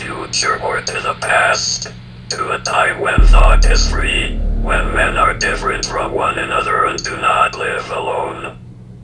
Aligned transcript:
future 0.00 0.60
or 0.62 0.80
to 0.80 1.00
the 1.00 1.14
past. 1.20 1.92
To 2.30 2.52
a 2.52 2.58
time 2.60 3.00
when 3.00 3.20
thought 3.26 3.64
is 3.66 3.90
free, 3.90 4.36
when 4.62 4.94
men 4.94 5.16
are 5.16 5.34
different 5.34 5.84
from 5.84 6.12
one 6.12 6.38
another 6.38 6.86
and 6.86 7.02
do 7.02 7.16
not 7.16 7.58
live 7.58 7.90
alone. 7.90 8.58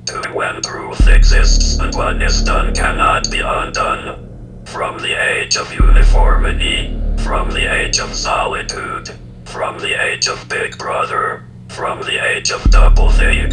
To 0.07 0.23
when 0.33 0.63
truth 0.63 1.07
exists 1.09 1.79
and 1.79 1.95
what 1.95 2.23
is 2.23 2.43
done 2.43 2.75
cannot 2.75 3.31
be 3.31 3.41
undone. 3.41 4.63
From 4.65 4.99
the 4.99 5.15
age 5.15 5.57
of 5.57 5.73
uniformity, 5.73 6.99
from 7.19 7.51
the 7.51 7.71
age 7.71 7.99
of 7.99 8.15
solitude, 8.15 9.11
from 9.45 9.79
the 9.79 10.01
age 10.01 10.29
of 10.29 10.49
Big 10.49 10.79
Brother, 10.79 11.45
from 11.69 12.01
the 12.03 12.25
age 12.25 12.51
of 12.51 12.71
double 12.71 13.11
think. 13.11 13.53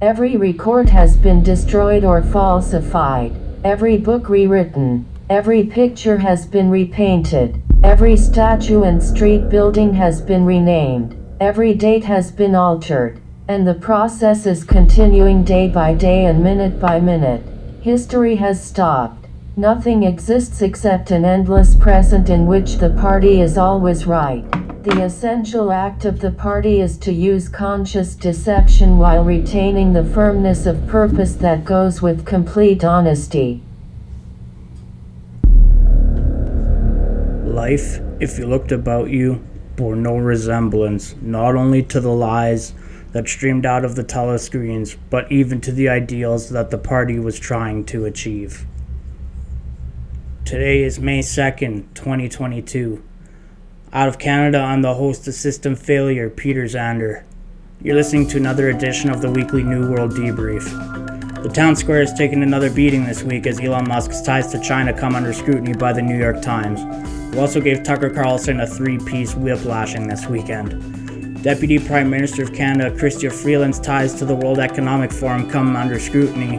Every 0.00 0.36
record 0.36 0.88
has 0.88 1.16
been 1.16 1.42
destroyed 1.42 2.04
or 2.04 2.20
falsified. 2.20 3.32
Every 3.62 3.96
book 3.96 4.28
rewritten. 4.28 5.06
Every 5.30 5.64
picture 5.64 6.18
has 6.18 6.46
been 6.46 6.68
repainted. 6.68 7.62
Every 7.82 8.16
statue 8.16 8.82
and 8.82 9.02
street 9.02 9.48
building 9.48 9.94
has 9.94 10.20
been 10.20 10.44
renamed. 10.44 11.16
Every 11.40 11.74
date 11.74 12.04
has 12.04 12.32
been 12.32 12.54
altered. 12.54 13.20
And 13.46 13.66
the 13.66 13.74
process 13.74 14.46
is 14.46 14.64
continuing 14.64 15.44
day 15.44 15.68
by 15.68 15.94
day 15.94 16.26
and 16.26 16.42
minute 16.42 16.80
by 16.80 16.98
minute. 16.98 17.42
History 17.80 18.36
has 18.36 18.62
stopped. 18.62 19.28
Nothing 19.56 20.02
exists 20.02 20.60
except 20.60 21.12
an 21.12 21.24
endless 21.24 21.76
present 21.76 22.28
in 22.28 22.46
which 22.46 22.78
the 22.78 22.90
party 22.90 23.40
is 23.40 23.56
always 23.56 24.06
right. 24.06 24.44
The 24.84 25.02
essential 25.02 25.72
act 25.72 26.04
of 26.04 26.20
the 26.20 26.30
party 26.30 26.78
is 26.78 26.98
to 26.98 27.10
use 27.10 27.48
conscious 27.48 28.14
deception 28.14 28.98
while 28.98 29.24
retaining 29.24 29.94
the 29.94 30.04
firmness 30.04 30.66
of 30.66 30.86
purpose 30.86 31.36
that 31.36 31.64
goes 31.64 32.02
with 32.02 32.26
complete 32.26 32.84
honesty. 32.84 33.62
Life, 37.46 37.98
if 38.20 38.38
you 38.38 38.46
looked 38.46 38.72
about 38.72 39.08
you, 39.08 39.42
bore 39.76 39.96
no 39.96 40.18
resemblance, 40.18 41.14
not 41.22 41.56
only 41.56 41.82
to 41.84 41.98
the 41.98 42.12
lies 42.12 42.74
that 43.12 43.26
streamed 43.26 43.64
out 43.64 43.86
of 43.86 43.94
the 43.96 44.04
telescreens, 44.04 44.98
but 45.08 45.32
even 45.32 45.62
to 45.62 45.72
the 45.72 45.88
ideals 45.88 46.50
that 46.50 46.70
the 46.70 46.76
party 46.76 47.18
was 47.18 47.38
trying 47.38 47.86
to 47.86 48.04
achieve. 48.04 48.66
Today 50.44 50.82
is 50.82 51.00
May 51.00 51.20
2nd, 51.20 51.94
2022. 51.94 53.02
Out 53.94 54.08
of 54.08 54.18
Canada, 54.18 54.58
I'm 54.58 54.82
the 54.82 54.94
host 54.94 55.28
of 55.28 55.34
System 55.34 55.76
Failure, 55.76 56.28
Peter 56.28 56.64
Zander. 56.64 57.22
You're 57.80 57.94
listening 57.94 58.26
to 58.26 58.38
another 58.38 58.70
edition 58.70 59.08
of 59.08 59.22
the 59.22 59.30
weekly 59.30 59.62
New 59.62 59.88
World 59.88 60.14
Debrief. 60.14 60.64
The 61.44 61.48
town 61.48 61.76
square 61.76 62.00
has 62.00 62.12
taken 62.12 62.42
another 62.42 62.70
beating 62.70 63.04
this 63.04 63.22
week 63.22 63.46
as 63.46 63.60
Elon 63.60 63.86
Musk's 63.86 64.20
ties 64.20 64.50
to 64.50 64.60
China 64.60 64.92
come 64.92 65.14
under 65.14 65.32
scrutiny 65.32 65.74
by 65.74 65.92
the 65.92 66.02
New 66.02 66.18
York 66.18 66.42
Times, 66.42 66.80
who 67.32 67.40
also 67.40 67.60
gave 67.60 67.84
Tucker 67.84 68.10
Carlson 68.10 68.58
a 68.58 68.66
three 68.66 68.98
piece 68.98 69.36
whiplashing 69.36 70.08
this 70.08 70.26
weekend. 70.26 71.44
Deputy 71.44 71.78
Prime 71.78 72.10
Minister 72.10 72.42
of 72.42 72.52
Canada 72.52 72.90
Chrystia 72.96 73.30
Freeland's 73.30 73.78
ties 73.78 74.12
to 74.14 74.24
the 74.24 74.34
World 74.34 74.58
Economic 74.58 75.12
Forum 75.12 75.48
come 75.48 75.76
under 75.76 76.00
scrutiny 76.00 76.56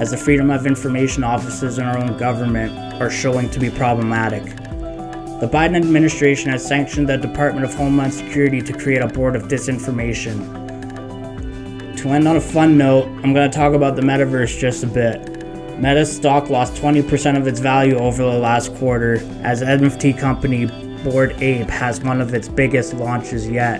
as 0.00 0.10
the 0.10 0.16
Freedom 0.16 0.50
of 0.50 0.66
Information 0.66 1.22
offices 1.22 1.76
in 1.76 1.84
our 1.84 1.98
own 1.98 2.16
government 2.16 2.72
are 3.02 3.10
showing 3.10 3.50
to 3.50 3.60
be 3.60 3.68
problematic. 3.68 4.57
The 5.40 5.46
Biden 5.46 5.76
administration 5.76 6.50
has 6.50 6.66
sanctioned 6.66 7.08
the 7.08 7.16
Department 7.16 7.64
of 7.64 7.72
Homeland 7.72 8.12
Security 8.12 8.60
to 8.60 8.72
create 8.72 9.02
a 9.02 9.06
board 9.06 9.36
of 9.36 9.44
disinformation. 9.44 10.36
To 11.98 12.08
end 12.08 12.26
on 12.26 12.34
a 12.34 12.40
fun 12.40 12.76
note, 12.76 13.04
I'm 13.22 13.32
going 13.32 13.48
to 13.48 13.56
talk 13.56 13.72
about 13.72 13.94
the 13.94 14.02
metaverse 14.02 14.58
just 14.58 14.82
a 14.82 14.88
bit. 14.88 15.78
Meta's 15.78 16.10
stock 16.14 16.50
lost 16.50 16.74
20% 16.74 17.36
of 17.36 17.46
its 17.46 17.60
value 17.60 17.96
over 17.98 18.24
the 18.24 18.36
last 18.36 18.74
quarter 18.78 19.18
as 19.44 19.62
NFT 19.62 20.18
company 20.18 20.66
Bored 21.04 21.40
Ape 21.40 21.70
has 21.70 22.00
one 22.00 22.20
of 22.20 22.34
its 22.34 22.48
biggest 22.48 22.94
launches 22.94 23.48
yet. 23.48 23.78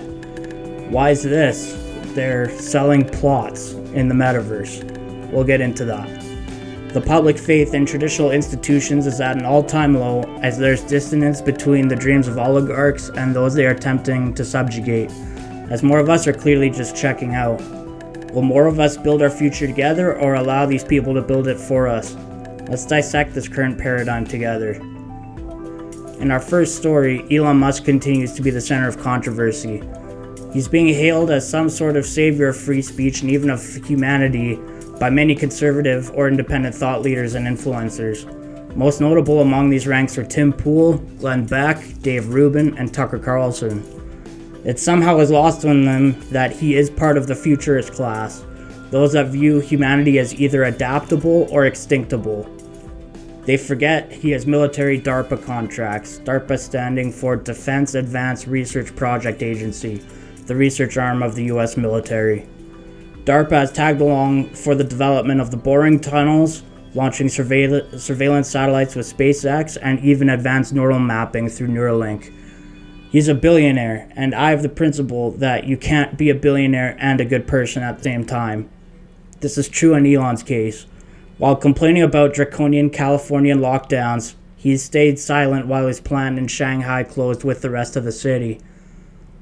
Why 0.89 1.09
is 1.09 1.23
this? 1.23 1.75
They're 2.15 2.49
selling 2.57 3.03
plots 3.03 3.73
in 3.93 4.07
the 4.07 4.15
metaverse. 4.15 5.29
We'll 5.29 5.43
get 5.43 5.59
into 5.59 5.83
that. 5.83 6.28
The 6.93 7.01
public 7.01 7.37
faith 7.37 7.75
in 7.75 7.85
traditional 7.85 8.31
institutions 8.31 9.05
is 9.05 9.21
at 9.21 9.37
an 9.37 9.45
all 9.45 9.61
time 9.61 9.93
low 9.93 10.23
as 10.41 10.57
there's 10.57 10.81
dissonance 10.81 11.39
between 11.39 11.87
the 11.87 11.95
dreams 11.95 12.27
of 12.27 12.39
oligarchs 12.39 13.09
and 13.09 13.35
those 13.35 13.53
they 13.53 13.67
are 13.67 13.73
attempting 13.73 14.33
to 14.33 14.43
subjugate, 14.43 15.11
as 15.69 15.83
more 15.83 15.99
of 15.99 16.09
us 16.09 16.25
are 16.25 16.33
clearly 16.33 16.71
just 16.71 16.95
checking 16.95 17.35
out. 17.35 17.61
Will 18.33 18.41
more 18.41 18.65
of 18.65 18.79
us 18.79 18.97
build 18.97 19.21
our 19.21 19.29
future 19.29 19.67
together 19.67 20.17
or 20.17 20.33
allow 20.33 20.65
these 20.65 20.83
people 20.83 21.13
to 21.13 21.21
build 21.21 21.47
it 21.47 21.59
for 21.59 21.87
us? 21.87 22.15
Let's 22.67 22.87
dissect 22.87 23.35
this 23.35 23.47
current 23.47 23.77
paradigm 23.77 24.25
together. 24.25 24.73
In 26.19 26.31
our 26.31 26.39
first 26.39 26.75
story, 26.75 27.23
Elon 27.29 27.57
Musk 27.57 27.85
continues 27.85 28.33
to 28.33 28.41
be 28.41 28.49
the 28.49 28.61
center 28.61 28.87
of 28.87 28.97
controversy. 28.97 29.83
He's 30.53 30.67
being 30.67 30.87
hailed 30.87 31.29
as 31.29 31.47
some 31.47 31.69
sort 31.69 31.97
of 31.97 32.07
savior 32.07 32.47
of 32.47 32.57
free 32.57 32.81
speech 32.81 33.21
and 33.21 33.29
even 33.29 33.51
of 33.51 33.63
humanity 33.85 34.59
by 34.99 35.09
many 35.09 35.33
conservative 35.33 36.11
or 36.13 36.27
independent 36.27 36.75
thought 36.75 37.01
leaders 37.01 37.35
and 37.35 37.47
influencers. 37.47 38.25
Most 38.75 39.01
notable 39.01 39.41
among 39.41 39.69
these 39.69 39.87
ranks 39.87 40.17
are 40.17 40.25
Tim 40.25 40.53
Pool, 40.53 40.97
Glenn 41.19 41.45
Beck, 41.45 41.81
Dave 42.01 42.29
Rubin, 42.29 42.77
and 42.77 42.93
Tucker 42.93 43.17
Carlson. 43.17 43.83
It 44.65 44.77
somehow 44.77 45.19
is 45.19 45.31
lost 45.31 45.65
on 45.65 45.85
them 45.85 46.19
that 46.29 46.51
he 46.51 46.75
is 46.75 46.89
part 46.89 47.17
of 47.17 47.27
the 47.27 47.35
futurist 47.35 47.93
class, 47.93 48.45
those 48.91 49.13
that 49.13 49.27
view 49.27 49.59
humanity 49.59 50.19
as 50.19 50.35
either 50.35 50.65
adaptable 50.65 51.47
or 51.49 51.63
extinctable. 51.63 52.47
They 53.45 53.57
forget 53.57 54.11
he 54.11 54.31
has 54.31 54.45
military 54.45 54.99
DARPA 54.99 55.43
contracts, 55.43 56.19
DARPA 56.19 56.59
standing 56.59 57.11
for 57.11 57.35
Defense 57.35 57.95
Advanced 57.95 58.47
Research 58.47 58.95
Project 58.95 59.41
Agency, 59.41 60.03
the 60.45 60.55
research 60.55 60.97
arm 60.97 61.23
of 61.23 61.35
the 61.35 61.45
US 61.45 61.77
military. 61.77 62.45
DARPA 63.25 63.51
has 63.51 63.71
tagged 63.71 64.01
along 64.01 64.49
for 64.53 64.75
the 64.75 64.83
development 64.83 65.41
of 65.41 65.51
the 65.51 65.57
boring 65.57 65.99
tunnels, 65.99 66.63
launching 66.93 67.27
surveil- 67.27 67.99
surveillance 67.99 68.49
satellites 68.49 68.95
with 68.95 69.15
SpaceX, 69.15 69.77
and 69.81 69.99
even 69.99 70.29
advanced 70.29 70.73
neural 70.73 70.99
mapping 70.99 71.49
through 71.49 71.67
Neuralink. 71.67 72.33
He's 73.11 73.27
a 73.27 73.35
billionaire, 73.35 74.11
and 74.15 74.35
I 74.35 74.51
have 74.51 74.61
the 74.61 74.69
principle 74.69 75.31
that 75.31 75.65
you 75.65 75.77
can't 75.77 76.17
be 76.17 76.29
a 76.29 76.35
billionaire 76.35 76.95
and 76.99 77.19
a 77.19 77.25
good 77.25 77.47
person 77.47 77.83
at 77.83 77.97
the 77.97 78.03
same 78.03 78.25
time. 78.25 78.69
This 79.39 79.57
is 79.57 79.67
true 79.67 79.95
in 79.95 80.05
Elon's 80.05 80.43
case. 80.43 80.85
While 81.37 81.55
complaining 81.55 82.03
about 82.03 82.33
draconian 82.33 82.89
Californian 82.89 83.59
lockdowns, 83.59 84.35
he 84.55 84.75
stayed 84.77 85.17
silent 85.17 85.67
while 85.67 85.87
his 85.87 86.01
plant 86.01 86.37
in 86.37 86.47
Shanghai 86.47 87.03
closed 87.03 87.43
with 87.43 87.61
the 87.61 87.69
rest 87.69 87.95
of 87.95 88.03
the 88.03 88.11
city. 88.11 88.59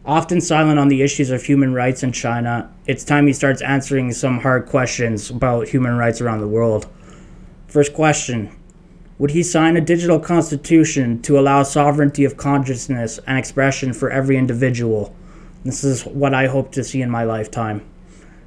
Often 0.08 0.40
silent 0.40 0.80
on 0.80 0.88
the 0.88 1.02
issues 1.02 1.32
of 1.32 1.44
human 1.44 1.74
rights 1.74 2.02
in 2.02 2.14
China, 2.14 2.72
it's 2.86 3.04
time 3.04 3.28
he 3.28 3.34
starts 3.34 3.62
answering 3.62 4.14
some 4.14 4.40
hard 4.40 4.66
questions 4.66 5.30
about 5.30 5.68
human 5.68 5.98
rights 5.98 6.22
around 6.22 6.40
the 6.40 6.48
world. 6.48 6.88
First 7.68 7.94
question 7.94 8.56
Would 9.18 9.32
he 9.32 9.44
sign 9.44 9.76
a 9.76 9.82
digital 9.82 10.22
constitution 10.22 11.22
to 11.24 11.38
allow 11.38 11.64
sovereignty 11.64 12.24
of 12.24 12.38
consciousness 12.38 13.20
and 13.28 13.38
expression 13.38 13.92
for 13.92 14.10
every 14.10 14.38
individual? 14.38 15.14
This 15.66 15.84
is 15.84 16.06
what 16.06 16.34
I 16.34 16.48
hope 16.48 16.72
to 16.72 16.86
see 16.86 17.02
in 17.02 17.10
my 17.10 17.26
lifetime. 17.26 17.84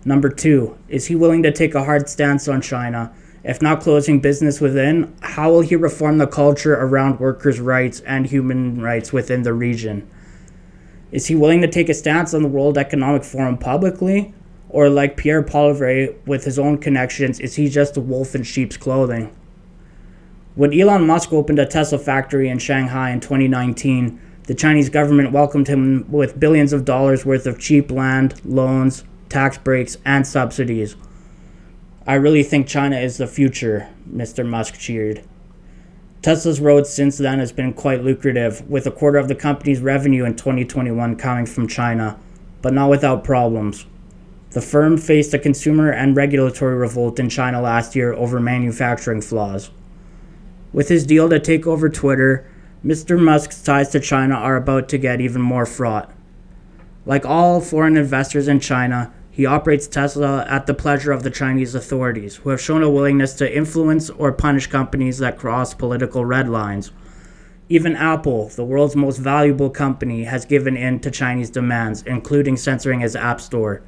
Number 0.02 0.30
two, 0.30 0.78
is 0.88 1.08
he 1.08 1.14
willing 1.14 1.42
to 1.42 1.52
take 1.52 1.74
a 1.74 1.84
hard 1.84 2.08
stance 2.08 2.48
on 2.48 2.62
China? 2.62 3.12
If 3.44 3.60
not 3.60 3.82
closing 3.82 4.20
business 4.20 4.62
within, 4.62 5.14
how 5.20 5.50
will 5.50 5.60
he 5.60 5.76
reform 5.76 6.16
the 6.16 6.26
culture 6.26 6.72
around 6.72 7.20
workers' 7.20 7.60
rights 7.60 8.00
and 8.00 8.24
human 8.24 8.80
rights 8.80 9.12
within 9.12 9.42
the 9.42 9.52
region? 9.52 10.08
Is 11.12 11.26
he 11.26 11.34
willing 11.34 11.60
to 11.62 11.68
take 11.68 11.88
a 11.88 11.94
stance 11.94 12.34
on 12.34 12.42
the 12.42 12.48
World 12.48 12.78
Economic 12.78 13.24
Forum 13.24 13.58
publicly? 13.58 14.32
Or, 14.68 14.88
like 14.88 15.16
Pierre 15.16 15.42
Poilievre 15.42 16.14
with 16.26 16.44
his 16.44 16.58
own 16.58 16.78
connections, 16.78 17.40
is 17.40 17.56
he 17.56 17.68
just 17.68 17.96
a 17.96 18.00
wolf 18.00 18.36
in 18.36 18.44
sheep's 18.44 18.76
clothing? 18.76 19.34
When 20.54 20.72
Elon 20.72 21.06
Musk 21.06 21.32
opened 21.32 21.58
a 21.58 21.66
Tesla 21.66 21.98
factory 21.98 22.48
in 22.48 22.58
Shanghai 22.58 23.10
in 23.10 23.18
2019, 23.20 24.20
the 24.44 24.54
Chinese 24.54 24.88
government 24.88 25.32
welcomed 25.32 25.68
him 25.68 26.04
with 26.10 26.38
billions 26.38 26.72
of 26.72 26.84
dollars 26.84 27.26
worth 27.26 27.46
of 27.46 27.58
cheap 27.58 27.90
land, 27.90 28.40
loans, 28.44 29.04
tax 29.28 29.58
breaks, 29.58 29.96
and 30.04 30.26
subsidies. 30.26 30.96
I 32.06 32.14
really 32.14 32.42
think 32.42 32.66
China 32.66 32.98
is 32.98 33.16
the 33.16 33.26
future, 33.26 33.88
Mr. 34.12 34.46
Musk 34.46 34.78
cheered. 34.78 35.24
Tesla's 36.22 36.60
road 36.60 36.86
since 36.86 37.16
then 37.16 37.38
has 37.38 37.50
been 37.50 37.72
quite 37.72 38.04
lucrative, 38.04 38.68
with 38.68 38.86
a 38.86 38.90
quarter 38.90 39.16
of 39.16 39.28
the 39.28 39.34
company's 39.34 39.80
revenue 39.80 40.24
in 40.24 40.36
2021 40.36 41.16
coming 41.16 41.46
from 41.46 41.66
China, 41.66 42.18
but 42.60 42.74
not 42.74 42.90
without 42.90 43.24
problems. 43.24 43.86
The 44.50 44.60
firm 44.60 44.98
faced 44.98 45.32
a 45.32 45.38
consumer 45.38 45.90
and 45.90 46.14
regulatory 46.14 46.74
revolt 46.74 47.18
in 47.18 47.30
China 47.30 47.62
last 47.62 47.96
year 47.96 48.12
over 48.12 48.38
manufacturing 48.38 49.22
flaws. 49.22 49.70
With 50.74 50.88
his 50.88 51.06
deal 51.06 51.30
to 51.30 51.38
take 51.38 51.66
over 51.66 51.88
Twitter, 51.88 52.46
Mr. 52.84 53.18
Musk's 53.18 53.62
ties 53.62 53.88
to 53.90 54.00
China 54.00 54.34
are 54.34 54.56
about 54.56 54.88
to 54.90 54.98
get 54.98 55.20
even 55.20 55.40
more 55.40 55.64
fraught. 55.64 56.12
Like 57.06 57.24
all 57.24 57.60
foreign 57.60 57.96
investors 57.96 58.46
in 58.46 58.60
China, 58.60 59.14
He 59.30 59.46
operates 59.46 59.86
Tesla 59.86 60.44
at 60.48 60.66
the 60.66 60.74
pleasure 60.74 61.12
of 61.12 61.22
the 61.22 61.30
Chinese 61.30 61.74
authorities, 61.74 62.36
who 62.36 62.50
have 62.50 62.60
shown 62.60 62.82
a 62.82 62.90
willingness 62.90 63.34
to 63.34 63.56
influence 63.56 64.10
or 64.10 64.32
punish 64.32 64.66
companies 64.66 65.18
that 65.18 65.38
cross 65.38 65.72
political 65.72 66.24
red 66.24 66.48
lines. 66.48 66.90
Even 67.68 67.94
Apple, 67.94 68.48
the 68.48 68.64
world's 68.64 68.96
most 68.96 69.18
valuable 69.18 69.70
company, 69.70 70.24
has 70.24 70.44
given 70.44 70.76
in 70.76 70.98
to 71.00 71.10
Chinese 71.10 71.50
demands, 71.50 72.02
including 72.02 72.56
censoring 72.56 73.02
its 73.02 73.14
App 73.14 73.40
Store. 73.40 73.82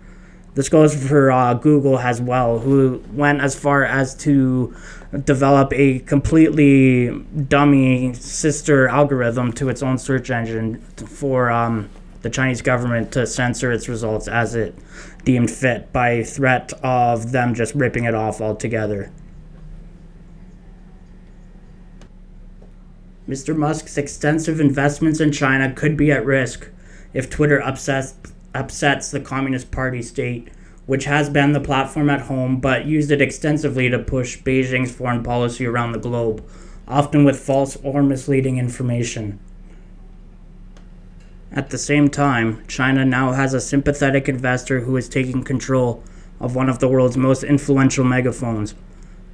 This 0.54 0.68
goes 0.68 0.94
for 1.08 1.32
uh, 1.32 1.54
Google 1.54 1.98
as 1.98 2.20
well, 2.20 2.60
who 2.60 3.02
went 3.12 3.40
as 3.40 3.58
far 3.58 3.84
as 3.84 4.14
to 4.16 4.76
develop 5.24 5.72
a 5.72 5.98
completely 6.00 7.24
dummy 7.48 8.12
sister 8.14 8.86
algorithm 8.86 9.52
to 9.54 9.68
its 9.68 9.82
own 9.82 9.98
search 9.98 10.30
engine 10.30 10.80
for 11.06 11.50
um, 11.50 11.88
the 12.22 12.30
Chinese 12.30 12.62
government 12.62 13.12
to 13.12 13.26
censor 13.26 13.70
its 13.70 13.88
results 13.88 14.28
as 14.28 14.54
it 14.54 14.74
deemed 15.24 15.50
fit 15.50 15.92
by 15.92 16.22
threat 16.22 16.72
of 16.82 17.32
them 17.32 17.54
just 17.54 17.74
ripping 17.74 18.04
it 18.04 18.14
off 18.14 18.40
altogether. 18.40 19.12
Mr. 23.28 23.56
Musk's 23.56 23.96
extensive 23.96 24.60
investments 24.60 25.20
in 25.20 25.30
China 25.30 25.72
could 25.72 25.96
be 25.96 26.10
at 26.10 26.24
risk 26.24 26.68
if 27.14 27.30
Twitter 27.30 27.62
upsets, 27.62 28.14
upsets 28.54 29.10
the 29.10 29.20
Communist 29.20 29.70
Party 29.70 30.02
state, 30.02 30.48
which 30.86 31.04
has 31.04 31.30
been 31.30 31.52
the 31.52 31.60
platform 31.60 32.10
at 32.10 32.22
home 32.22 32.60
but 32.60 32.84
used 32.84 33.10
it 33.10 33.22
extensively 33.22 33.88
to 33.88 33.98
push 33.98 34.38
Beijing's 34.42 34.92
foreign 34.92 35.22
policy 35.22 35.64
around 35.64 35.92
the 35.92 35.98
globe, 35.98 36.44
often 36.88 37.24
with 37.24 37.38
false 37.38 37.76
or 37.84 38.02
misleading 38.02 38.58
information. 38.58 39.38
At 41.54 41.68
the 41.68 41.76
same 41.76 42.08
time, 42.08 42.62
China 42.66 43.04
now 43.04 43.32
has 43.32 43.52
a 43.52 43.60
sympathetic 43.60 44.26
investor 44.26 44.80
who 44.80 44.96
is 44.96 45.08
taking 45.08 45.42
control 45.42 46.02
of 46.40 46.56
one 46.56 46.70
of 46.70 46.78
the 46.78 46.88
world's 46.88 47.16
most 47.16 47.44
influential 47.44 48.04
megaphones. 48.04 48.74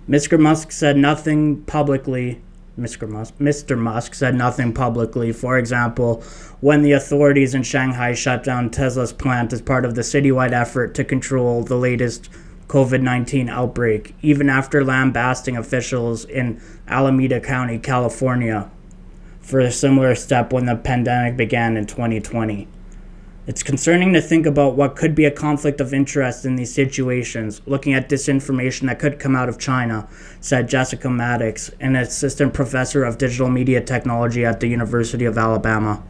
Mr. 0.08 0.38
Musk 0.38 0.72
said 0.72 0.96
nothing 0.96 1.62
publicly. 1.62 2.40
Mr. 2.78 3.08
Musk, 3.08 3.34
Mr. 3.38 3.78
Musk 3.78 4.14
said 4.14 4.34
nothing 4.34 4.72
publicly. 4.72 5.32
For 5.32 5.58
example, 5.58 6.22
when 6.60 6.82
the 6.82 6.92
authorities 6.92 7.54
in 7.54 7.62
Shanghai 7.62 8.14
shut 8.14 8.42
down 8.42 8.70
Tesla's 8.70 9.12
plant 9.12 9.52
as 9.52 9.62
part 9.62 9.84
of 9.84 9.94
the 9.94 10.02
citywide 10.02 10.52
effort 10.52 10.94
to 10.94 11.04
control 11.04 11.62
the 11.62 11.76
latest 11.76 12.28
COVID 12.66 13.00
19 13.00 13.48
outbreak, 13.48 14.14
even 14.22 14.48
after 14.48 14.84
lambasting 14.84 15.56
officials 15.56 16.24
in 16.24 16.60
Alameda 16.88 17.40
County, 17.40 17.78
California, 17.78 18.70
for 19.48 19.60
a 19.60 19.72
similar 19.72 20.14
step 20.14 20.52
when 20.52 20.66
the 20.66 20.76
pandemic 20.76 21.34
began 21.34 21.78
in 21.78 21.86
2020. 21.86 22.68
It's 23.46 23.62
concerning 23.62 24.12
to 24.12 24.20
think 24.20 24.44
about 24.44 24.76
what 24.76 24.94
could 24.94 25.14
be 25.14 25.24
a 25.24 25.30
conflict 25.30 25.80
of 25.80 25.94
interest 25.94 26.44
in 26.44 26.56
these 26.56 26.74
situations, 26.74 27.62
looking 27.64 27.94
at 27.94 28.10
disinformation 28.10 28.88
that 28.88 28.98
could 28.98 29.18
come 29.18 29.34
out 29.34 29.48
of 29.48 29.58
China, 29.58 30.06
said 30.38 30.68
Jessica 30.68 31.08
Maddox, 31.08 31.70
an 31.80 31.96
assistant 31.96 32.52
professor 32.52 33.04
of 33.04 33.16
digital 33.16 33.48
media 33.48 33.80
technology 33.80 34.44
at 34.44 34.60
the 34.60 34.68
University 34.68 35.24
of 35.24 35.38
Alabama. 35.38 36.02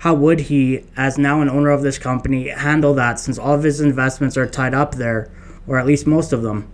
How 0.00 0.12
would 0.12 0.40
he, 0.40 0.84
as 0.94 1.16
now 1.16 1.40
an 1.40 1.48
owner 1.48 1.70
of 1.70 1.80
this 1.80 1.96
company, 1.96 2.48
handle 2.48 2.92
that 2.92 3.18
since 3.18 3.38
all 3.38 3.54
of 3.54 3.62
his 3.62 3.80
investments 3.80 4.36
are 4.36 4.46
tied 4.46 4.74
up 4.74 4.96
there, 4.96 5.30
or 5.66 5.78
at 5.78 5.86
least 5.86 6.06
most 6.06 6.34
of 6.34 6.42
them? 6.42 6.70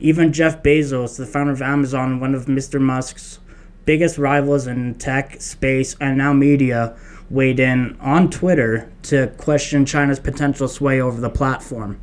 Even 0.00 0.32
Jeff 0.32 0.62
Bezos, 0.62 1.18
the 1.18 1.26
founder 1.26 1.52
of 1.52 1.60
Amazon, 1.60 2.20
one 2.20 2.34
of 2.34 2.46
Mr. 2.46 2.80
Musk's 2.80 3.38
biggest 3.84 4.18
rivals 4.18 4.66
in 4.66 4.94
tech, 4.94 5.40
space, 5.40 5.96
and 6.00 6.18
now 6.18 6.32
media, 6.32 6.96
weighed 7.30 7.58
in 7.58 7.96
on 8.00 8.30
Twitter 8.30 8.92
to 9.02 9.28
question 9.38 9.86
China's 9.86 10.20
potential 10.20 10.68
sway 10.68 11.00
over 11.00 11.20
the 11.20 11.30
platform. 11.30 12.00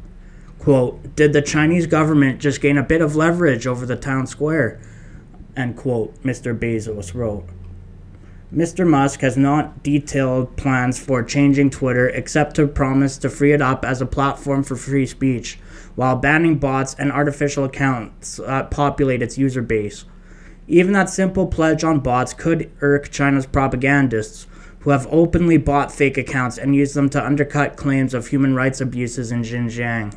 Quote, 0.58 1.16
Did 1.16 1.34
the 1.34 1.42
Chinese 1.42 1.88
government 1.88 2.40
just 2.42 2.62
gain 2.62 2.78
a 2.78 2.84
bit 2.84 3.02
of 3.02 3.16
leverage 3.16 3.68
over 3.68 3.86
the 3.86 3.96
town 3.96 4.28
square? 4.28 4.80
End 5.56 5.78
quote, 5.78 6.22
Mr. 6.24 6.58
Bezos 6.58 7.14
wrote. 7.14 7.46
Mr. 8.54 8.88
Musk 8.88 9.22
has 9.22 9.38
not 9.38 9.84
detailed 9.84 10.56
plans 10.58 10.98
for 10.98 11.22
changing 11.22 11.70
Twitter 11.70 12.10
except 12.10 12.56
to 12.56 12.66
promise 12.66 13.18
to 13.20 13.30
free 13.30 13.54
it 13.54 13.62
up 13.62 13.86
as 13.86 14.02
a 14.02 14.08
platform 14.08 14.64
for 14.64 14.76
free 14.76 15.06
speech 15.06 15.60
while 15.96 16.16
banning 16.16 16.58
bots 16.58 16.96
and 16.96 17.12
artificial 17.12 17.64
accounts 17.64 18.38
that 18.38 18.72
populate 18.72 19.22
its 19.22 19.38
user 19.38 19.62
base. 19.62 20.06
Even 20.72 20.94
that 20.94 21.10
simple 21.10 21.48
pledge 21.48 21.84
on 21.84 22.00
bots 22.00 22.32
could 22.32 22.72
irk 22.80 23.10
China's 23.10 23.48
propagandists, 23.48 24.46
who 24.82 24.92
have 24.92 25.08
openly 25.10 25.58
bought 25.58 25.92
fake 25.92 26.16
accounts 26.16 26.60
and 26.60 26.76
used 26.76 26.94
them 26.94 27.10
to 27.10 27.26
undercut 27.26 27.76
claims 27.76 28.14
of 28.14 28.28
human 28.28 28.54
rights 28.54 28.80
abuses 28.80 29.32
in 29.32 29.42
Xinjiang. 29.42 30.16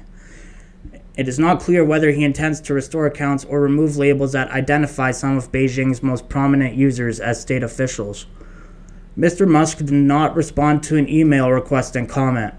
It 1.17 1.27
is 1.27 1.39
not 1.39 1.61
clear 1.61 1.83
whether 1.83 2.11
he 2.11 2.23
intends 2.23 2.61
to 2.61 2.75
restore 2.75 3.07
accounts 3.07 3.47
or 3.47 3.63
remove 3.63 3.97
labels 3.97 4.33
that 4.33 4.51
identify 4.51 5.11
some 5.11 5.39
of 5.39 5.51
Beijing's 5.51 6.03
most 6.03 6.29
prominent 6.29 6.75
users 6.75 7.19
as 7.19 7.41
state 7.41 7.63
officials. 7.63 8.27
Mr. 9.19 9.49
Musk 9.49 9.79
did 9.79 9.91
not 9.91 10.37
respond 10.37 10.83
to 10.83 10.99
an 10.99 11.09
email 11.09 11.51
request 11.51 11.97
and 11.97 12.11
comment. 12.11 12.53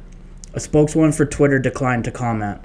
A 0.56 0.60
spokeswoman 0.60 1.12
for 1.12 1.26
Twitter 1.26 1.60
declined 1.60 2.06
to 2.06 2.12
comment. 2.12 2.60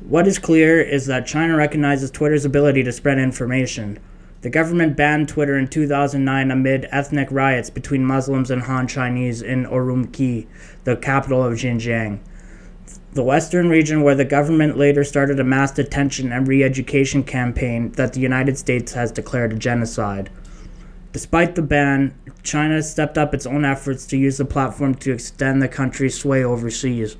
What 0.00 0.28
is 0.28 0.38
clear 0.38 0.80
is 0.80 1.06
that 1.06 1.26
China 1.26 1.56
recognizes 1.56 2.12
Twitter's 2.12 2.44
ability 2.44 2.84
to 2.84 2.92
spread 2.92 3.18
information. 3.18 3.98
The 4.42 4.50
government 4.50 4.96
banned 4.96 5.28
Twitter 5.28 5.56
in 5.56 5.68
2009 5.68 6.50
amid 6.50 6.88
ethnic 6.90 7.28
riots 7.30 7.70
between 7.70 8.04
Muslims 8.04 8.50
and 8.50 8.62
Han 8.62 8.86
Chinese 8.86 9.40
in 9.42 9.64
Urumqi, 9.64 10.46
the 10.84 10.96
capital 10.96 11.42
of 11.42 11.54
Xinjiang. 11.54 12.20
The 13.14 13.22
western 13.22 13.70
region 13.70 14.02
where 14.02 14.14
the 14.14 14.26
government 14.26 14.76
later 14.76 15.02
started 15.02 15.40
a 15.40 15.44
mass 15.44 15.72
detention 15.72 16.32
and 16.32 16.46
re 16.46 16.62
education 16.62 17.22
campaign 17.22 17.92
that 17.92 18.12
the 18.12 18.20
United 18.20 18.58
States 18.58 18.92
has 18.92 19.10
declared 19.10 19.54
a 19.54 19.56
genocide. 19.56 20.28
Despite 21.12 21.54
the 21.54 21.62
ban, 21.62 22.14
China 22.42 22.82
stepped 22.82 23.16
up 23.16 23.32
its 23.32 23.46
own 23.46 23.64
efforts 23.64 24.04
to 24.08 24.18
use 24.18 24.36
the 24.36 24.44
platform 24.44 24.94
to 24.96 25.12
extend 25.12 25.62
the 25.62 25.68
country's 25.68 26.20
sway 26.20 26.44
overseas. 26.44 27.16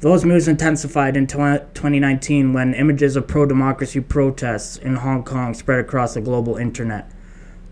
Those 0.00 0.24
moves 0.24 0.46
intensified 0.46 1.16
in 1.16 1.26
2019 1.26 2.52
when 2.52 2.72
images 2.72 3.16
of 3.16 3.26
pro 3.26 3.46
democracy 3.46 4.00
protests 4.00 4.76
in 4.76 4.94
Hong 4.94 5.24
Kong 5.24 5.54
spread 5.54 5.80
across 5.80 6.14
the 6.14 6.20
global 6.20 6.56
internet. 6.56 7.10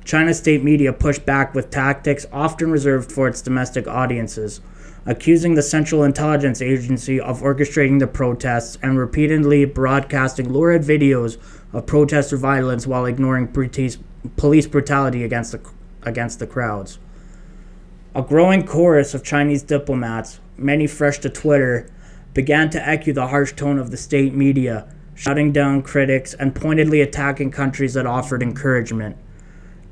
China's 0.05 0.39
state 0.39 0.65
media 0.65 0.93
pushed 0.93 1.25
back 1.25 1.55
with 1.55 1.71
tactics 1.71 2.27
often 2.33 2.73
reserved 2.73 3.13
for 3.13 3.29
its 3.29 3.41
domestic 3.41 3.87
audiences, 3.87 4.61
accusing 5.05 5.55
the 5.55 5.63
Central 5.63 6.03
Intelligence 6.03 6.61
Agency 6.61 7.21
of 7.21 7.43
orchestrating 7.43 8.01
the 8.01 8.09
protests 8.09 8.77
and 8.83 8.99
repeatedly 8.99 9.65
broadcasting 9.65 10.53
lurid 10.53 10.83
videos 10.83 11.37
of 11.73 11.87
protester 11.87 12.37
violence 12.37 12.89
while 12.89 13.07
ignoring 13.07 13.47
police 13.47 14.67
brutality 14.67 15.23
against 15.23 15.53
the, 15.53 15.61
against 16.03 16.41
the 16.41 16.47
crowds. 16.49 16.99
A 18.17 18.23
growing 18.23 18.67
chorus 18.67 19.15
of 19.15 19.23
Chinese 19.23 19.63
diplomats, 19.63 20.41
many 20.57 20.89
fresh 20.89 21.19
to 21.19 21.29
Twitter, 21.29 21.89
began 22.37 22.69
to 22.69 22.87
echo 22.87 23.15
the 23.15 23.29
harsh 23.29 23.55
tone 23.55 23.79
of 23.79 23.91
the 23.91 23.97
state 23.97 24.35
media, 24.35 24.87
shutting 25.15 25.53
down 25.53 25.81
critics 25.81 26.35
and 26.35 26.55
pointedly 26.55 27.01
attacking 27.01 27.51
countries 27.51 27.95
that 27.95 28.05
offered 28.05 28.43
encouragement. 28.43 29.17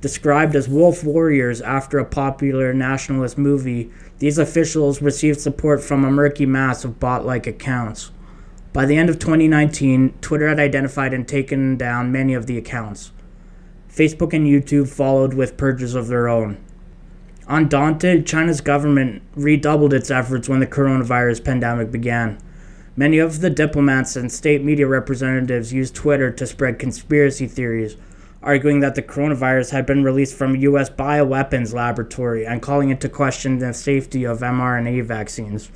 Described 0.03 0.55
as 0.55 0.69
wolf 0.69 1.03
warriors 1.03 1.63
after 1.63 1.99
a 1.99 2.05
popular 2.05 2.75
nationalist 2.75 3.39
movie, 3.39 3.91
these 4.19 4.37
officials 4.37 5.01
received 5.01 5.41
support 5.41 5.83
from 5.83 6.05
a 6.05 6.11
murky 6.11 6.45
mass 6.45 6.85
of 6.85 7.01
bot 7.01 7.25
like 7.25 7.47
accounts. 7.47 8.11
By 8.75 8.85
the 8.85 8.99
end 8.99 9.09
of 9.09 9.19
2019, 9.19 10.19
Twitter 10.21 10.49
had 10.49 10.61
identified 10.61 11.15
and 11.15 11.27
taken 11.27 11.79
down 11.79 12.13
many 12.13 12.35
of 12.35 12.47
the 12.47 12.59
accounts. 12.59 13.11
Facebook 13.91 14.35
and 14.35 14.47
YouTube 14.47 14.91
followed 14.91 15.33
with 15.33 15.57
purges 15.57 15.95
of 15.95 16.09
their 16.09 16.29
own. 16.29 16.63
Undaunted, 17.47 18.27
China's 18.27 18.61
government 18.61 19.23
redoubled 19.35 19.93
its 19.93 20.11
efforts 20.11 20.49
when 20.49 20.61
the 20.61 20.67
coronavirus 20.67 21.45
pandemic 21.45 21.91
began. 21.91 22.39
Many 22.97 23.19
of 23.19 23.41
the 23.41 23.51
diplomats 23.51 24.17
and 24.17 24.33
state 24.33 24.63
media 24.63 24.87
representatives 24.87 25.73
used 25.73 25.95
Twitter 25.95 26.31
to 26.31 26.47
spread 26.47 26.79
conspiracy 26.79 27.47
theories, 27.47 27.97
arguing 28.43 28.81
that 28.81 28.95
the 28.95 29.03
coronavirus 29.03 29.73
had 29.73 29.85
been 29.85 30.05
released 30.05 30.37
from 30.37 30.55
a 30.55 30.59
U.S. 30.59 30.89
bioweapons 30.89 31.75
laboratory 31.75 32.47
and 32.47 32.63
calling 32.63 32.91
into 32.91 33.09
question 33.09 33.59
the 33.59 33.75
safety 33.75 34.25
of 34.25 34.39
mRNA 34.39 35.05
vaccines. 35.05 35.71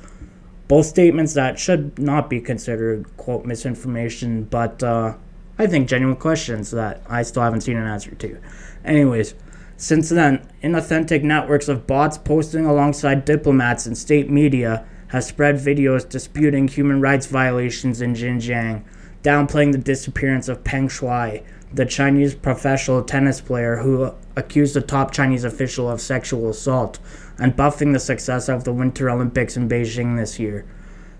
Both 0.67 0.85
statements 0.85 1.33
that 1.33 1.59
should 1.59 1.99
not 1.99 2.29
be 2.29 2.39
considered, 2.39 3.05
quote, 3.17 3.45
misinformation, 3.45 4.45
but 4.45 4.81
uh, 4.81 5.15
I 5.59 5.67
think 5.67 5.89
genuine 5.89 6.15
questions 6.15 6.71
that 6.71 7.01
I 7.07 7.23
still 7.23 7.43
haven't 7.43 7.61
seen 7.61 7.75
an 7.77 7.87
answer 7.87 8.15
to. 8.15 8.39
Anyways, 8.85 9.33
since 9.81 10.09
then, 10.09 10.45
inauthentic 10.61 11.23
networks 11.23 11.69
of 11.69 11.87
bots 11.87 12.17
posting 12.17 12.65
alongside 12.65 13.23
diplomats 13.23 13.85
and 13.85 13.97
state 13.97 14.29
media 14.29 14.85
have 15.07 15.23
spread 15.23 15.55
videos 15.55 16.07
disputing 16.07 16.67
human 16.67 16.99
rights 16.99 17.27
violations 17.27 18.01
in 18.01 18.13
Xinjiang, 18.13 18.83
downplaying 19.23 19.71
the 19.71 19.77
disappearance 19.77 20.49
of 20.49 20.65
Peng 20.65 20.89
Shuai, 20.89 21.45
the 21.73 21.85
Chinese 21.85 22.35
professional 22.35 23.01
tennis 23.03 23.39
player 23.39 23.77
who 23.77 24.13
accused 24.35 24.75
a 24.75 24.81
top 24.81 25.13
Chinese 25.13 25.45
official 25.45 25.89
of 25.89 26.01
sexual 26.01 26.49
assault, 26.49 26.99
and 27.37 27.55
buffing 27.55 27.93
the 27.93 27.99
success 27.99 28.49
of 28.49 28.65
the 28.65 28.73
Winter 28.73 29.09
Olympics 29.09 29.55
in 29.55 29.69
Beijing 29.69 30.17
this 30.17 30.37
year. 30.39 30.65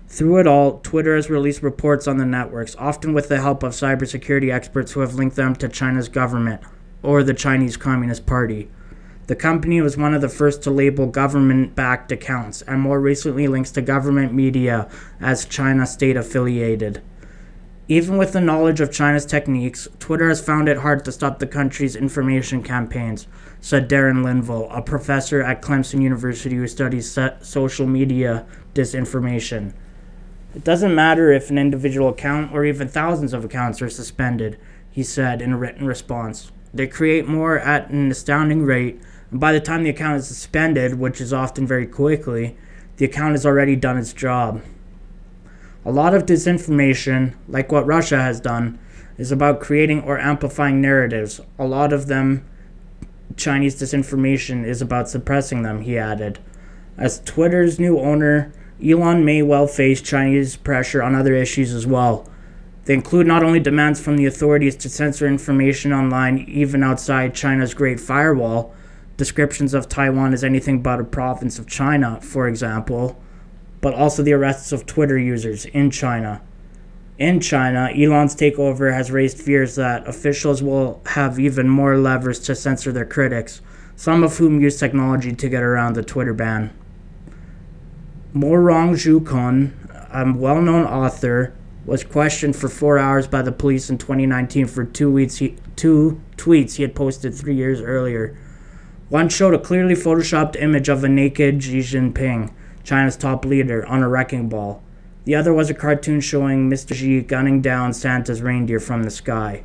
Through 0.06 0.40
it 0.40 0.46
all, 0.46 0.80
Twitter 0.80 1.16
has 1.16 1.30
released 1.30 1.62
reports 1.62 2.06
on 2.06 2.18
the 2.18 2.26
networks, 2.26 2.76
often 2.78 3.14
with 3.14 3.30
the 3.30 3.40
help 3.40 3.62
of 3.62 3.72
cybersecurity 3.72 4.52
experts 4.52 4.92
who 4.92 5.00
have 5.00 5.14
linked 5.14 5.36
them 5.36 5.56
to 5.56 5.68
China's 5.70 6.10
government 6.10 6.60
or 7.02 7.22
the 7.22 7.34
Chinese 7.34 7.76
Communist 7.76 8.26
Party. 8.26 8.68
The 9.26 9.36
company 9.36 9.80
was 9.80 9.96
one 9.96 10.12
of 10.12 10.20
the 10.20 10.28
first 10.28 10.62
to 10.62 10.70
label 10.70 11.06
government 11.06 11.76
backed 11.76 12.10
accounts 12.10 12.62
and 12.62 12.80
more 12.80 13.00
recently 13.00 13.46
links 13.46 13.70
to 13.72 13.80
government 13.80 14.34
media 14.34 14.88
as 15.20 15.44
China 15.44 15.86
state 15.86 16.16
affiliated. 16.16 17.00
Even 17.86 18.16
with 18.16 18.32
the 18.32 18.40
knowledge 18.40 18.80
of 18.80 18.92
China's 18.92 19.26
techniques, 19.26 19.88
Twitter 19.98 20.28
has 20.28 20.40
found 20.40 20.68
it 20.68 20.78
hard 20.78 21.04
to 21.04 21.12
stop 21.12 21.38
the 21.38 21.46
country's 21.46 21.96
information 21.96 22.62
campaigns, 22.62 23.26
said 23.60 23.88
Darren 23.88 24.24
Linvill, 24.24 24.68
a 24.76 24.80
professor 24.80 25.42
at 25.42 25.62
Clemson 25.62 26.00
University 26.02 26.56
who 26.56 26.68
studies 26.68 27.18
social 27.40 27.86
media 27.86 28.46
disinformation. 28.74 29.72
It 30.54 30.64
doesn't 30.64 30.94
matter 30.94 31.32
if 31.32 31.50
an 31.50 31.58
individual 31.58 32.08
account 32.08 32.52
or 32.52 32.64
even 32.64 32.88
thousands 32.88 33.32
of 33.32 33.44
accounts 33.44 33.80
are 33.80 33.90
suspended, 33.90 34.58
he 34.90 35.04
said 35.04 35.40
in 35.40 35.52
a 35.52 35.56
written 35.56 35.86
response. 35.86 36.50
They 36.72 36.86
create 36.86 37.26
more 37.26 37.58
at 37.58 37.90
an 37.90 38.10
astounding 38.10 38.64
rate, 38.64 39.00
and 39.30 39.40
by 39.40 39.52
the 39.52 39.60
time 39.60 39.82
the 39.82 39.90
account 39.90 40.18
is 40.18 40.28
suspended, 40.28 40.98
which 40.98 41.20
is 41.20 41.32
often 41.32 41.66
very 41.66 41.86
quickly, 41.86 42.56
the 42.96 43.04
account 43.04 43.32
has 43.32 43.46
already 43.46 43.76
done 43.76 43.98
its 43.98 44.12
job. 44.12 44.62
A 45.84 45.90
lot 45.90 46.14
of 46.14 46.26
disinformation, 46.26 47.34
like 47.48 47.72
what 47.72 47.86
Russia 47.86 48.22
has 48.22 48.40
done, 48.40 48.78
is 49.16 49.32
about 49.32 49.60
creating 49.60 50.02
or 50.02 50.18
amplifying 50.18 50.80
narratives. 50.80 51.40
A 51.58 51.66
lot 51.66 51.92
of 51.92 52.06
them, 52.06 52.44
Chinese 53.36 53.80
disinformation, 53.80 54.64
is 54.64 54.82
about 54.82 55.08
suppressing 55.08 55.62
them, 55.62 55.80
he 55.80 55.96
added. 55.98 56.38
As 56.96 57.20
Twitter's 57.20 57.80
new 57.80 57.98
owner, 57.98 58.52
Elon 58.84 59.24
may 59.24 59.42
well 59.42 59.66
face 59.66 60.00
Chinese 60.00 60.56
pressure 60.56 61.02
on 61.02 61.14
other 61.14 61.34
issues 61.34 61.72
as 61.72 61.86
well. 61.86 62.29
They 62.90 62.94
include 62.94 63.28
not 63.28 63.44
only 63.44 63.60
demands 63.60 64.00
from 64.00 64.16
the 64.16 64.26
authorities 64.26 64.74
to 64.74 64.88
censor 64.88 65.24
information 65.28 65.92
online 65.92 66.38
even 66.48 66.82
outside 66.82 67.36
China's 67.36 67.72
Great 67.72 68.00
Firewall, 68.00 68.74
descriptions 69.16 69.74
of 69.74 69.88
Taiwan 69.88 70.32
as 70.32 70.42
anything 70.42 70.82
but 70.82 70.98
a 70.98 71.04
province 71.04 71.60
of 71.60 71.68
China, 71.68 72.20
for 72.20 72.48
example, 72.48 73.22
but 73.80 73.94
also 73.94 74.24
the 74.24 74.32
arrests 74.32 74.72
of 74.72 74.86
Twitter 74.86 75.16
users 75.16 75.66
in 75.66 75.92
China. 75.92 76.42
In 77.16 77.38
China, 77.38 77.92
Elon's 77.96 78.34
takeover 78.34 78.92
has 78.92 79.12
raised 79.12 79.38
fears 79.38 79.76
that 79.76 80.08
officials 80.08 80.60
will 80.60 81.00
have 81.06 81.38
even 81.38 81.68
more 81.68 81.96
levers 81.96 82.40
to 82.40 82.56
censor 82.56 82.90
their 82.90 83.06
critics, 83.06 83.60
some 83.94 84.24
of 84.24 84.38
whom 84.38 84.60
use 84.60 84.80
technology 84.80 85.32
to 85.32 85.48
get 85.48 85.62
around 85.62 85.94
the 85.94 86.02
Twitter 86.02 86.34
ban. 86.34 86.76
Murong 88.34 88.94
Xuecun, 88.96 89.74
a 90.12 90.36
well 90.36 90.60
known 90.60 90.84
author, 90.86 91.54
was 91.84 92.04
questioned 92.04 92.56
for 92.56 92.68
four 92.68 92.98
hours 92.98 93.26
by 93.26 93.42
the 93.42 93.52
police 93.52 93.90
in 93.90 93.98
2019 93.98 94.66
for 94.66 94.84
two, 94.84 95.10
weeks 95.10 95.38
he, 95.38 95.56
two 95.76 96.20
tweets 96.36 96.74
he 96.74 96.82
had 96.82 96.94
posted 96.94 97.34
three 97.34 97.54
years 97.54 97.80
earlier. 97.80 98.36
One 99.08 99.28
showed 99.28 99.54
a 99.54 99.58
clearly 99.58 99.94
photoshopped 99.94 100.60
image 100.60 100.88
of 100.88 101.02
a 101.02 101.08
naked 101.08 101.62
Xi 101.62 101.80
Jinping, 101.80 102.52
China's 102.84 103.16
top 103.16 103.44
leader, 103.44 103.84
on 103.86 104.02
a 104.02 104.08
wrecking 104.08 104.48
ball. 104.48 104.82
The 105.24 105.34
other 105.34 105.52
was 105.52 105.68
a 105.68 105.74
cartoon 105.74 106.20
showing 106.20 106.70
Mr. 106.70 106.94
Xi 106.94 107.20
gunning 107.22 107.60
down 107.60 107.92
Santa's 107.92 108.42
reindeer 108.42 108.80
from 108.80 109.02
the 109.02 109.10
sky. 109.10 109.64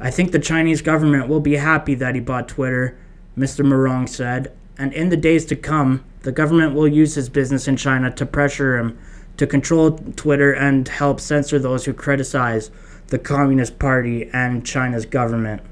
I 0.00 0.10
think 0.10 0.32
the 0.32 0.38
Chinese 0.38 0.82
government 0.82 1.28
will 1.28 1.40
be 1.40 1.56
happy 1.56 1.94
that 1.94 2.14
he 2.14 2.20
bought 2.20 2.48
Twitter, 2.48 2.98
Mr. 3.38 3.64
Murong 3.64 4.08
said, 4.08 4.52
and 4.76 4.92
in 4.92 5.08
the 5.08 5.16
days 5.16 5.44
to 5.46 5.56
come, 5.56 6.04
the 6.22 6.32
government 6.32 6.74
will 6.74 6.88
use 6.88 7.14
his 7.14 7.28
business 7.28 7.68
in 7.68 7.76
China 7.76 8.10
to 8.10 8.26
pressure 8.26 8.76
him 8.76 8.98
to 9.36 9.46
control 9.46 9.98
Twitter 10.16 10.52
and 10.52 10.86
help 10.88 11.20
censor 11.20 11.58
those 11.58 11.84
who 11.84 11.92
criticize 11.92 12.70
the 13.08 13.18
Communist 13.18 13.78
Party 13.78 14.30
and 14.32 14.64
China's 14.64 15.06
government. 15.06 15.62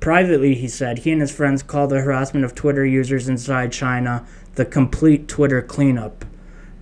Privately, 0.00 0.54
he 0.54 0.68
said, 0.68 0.98
he 0.98 1.12
and 1.12 1.20
his 1.20 1.34
friends 1.34 1.62
call 1.62 1.86
the 1.86 2.00
harassment 2.00 2.44
of 2.44 2.54
Twitter 2.54 2.84
users 2.84 3.28
inside 3.28 3.72
China 3.72 4.26
the 4.54 4.64
complete 4.64 5.28
Twitter 5.28 5.62
cleanup. 5.62 6.24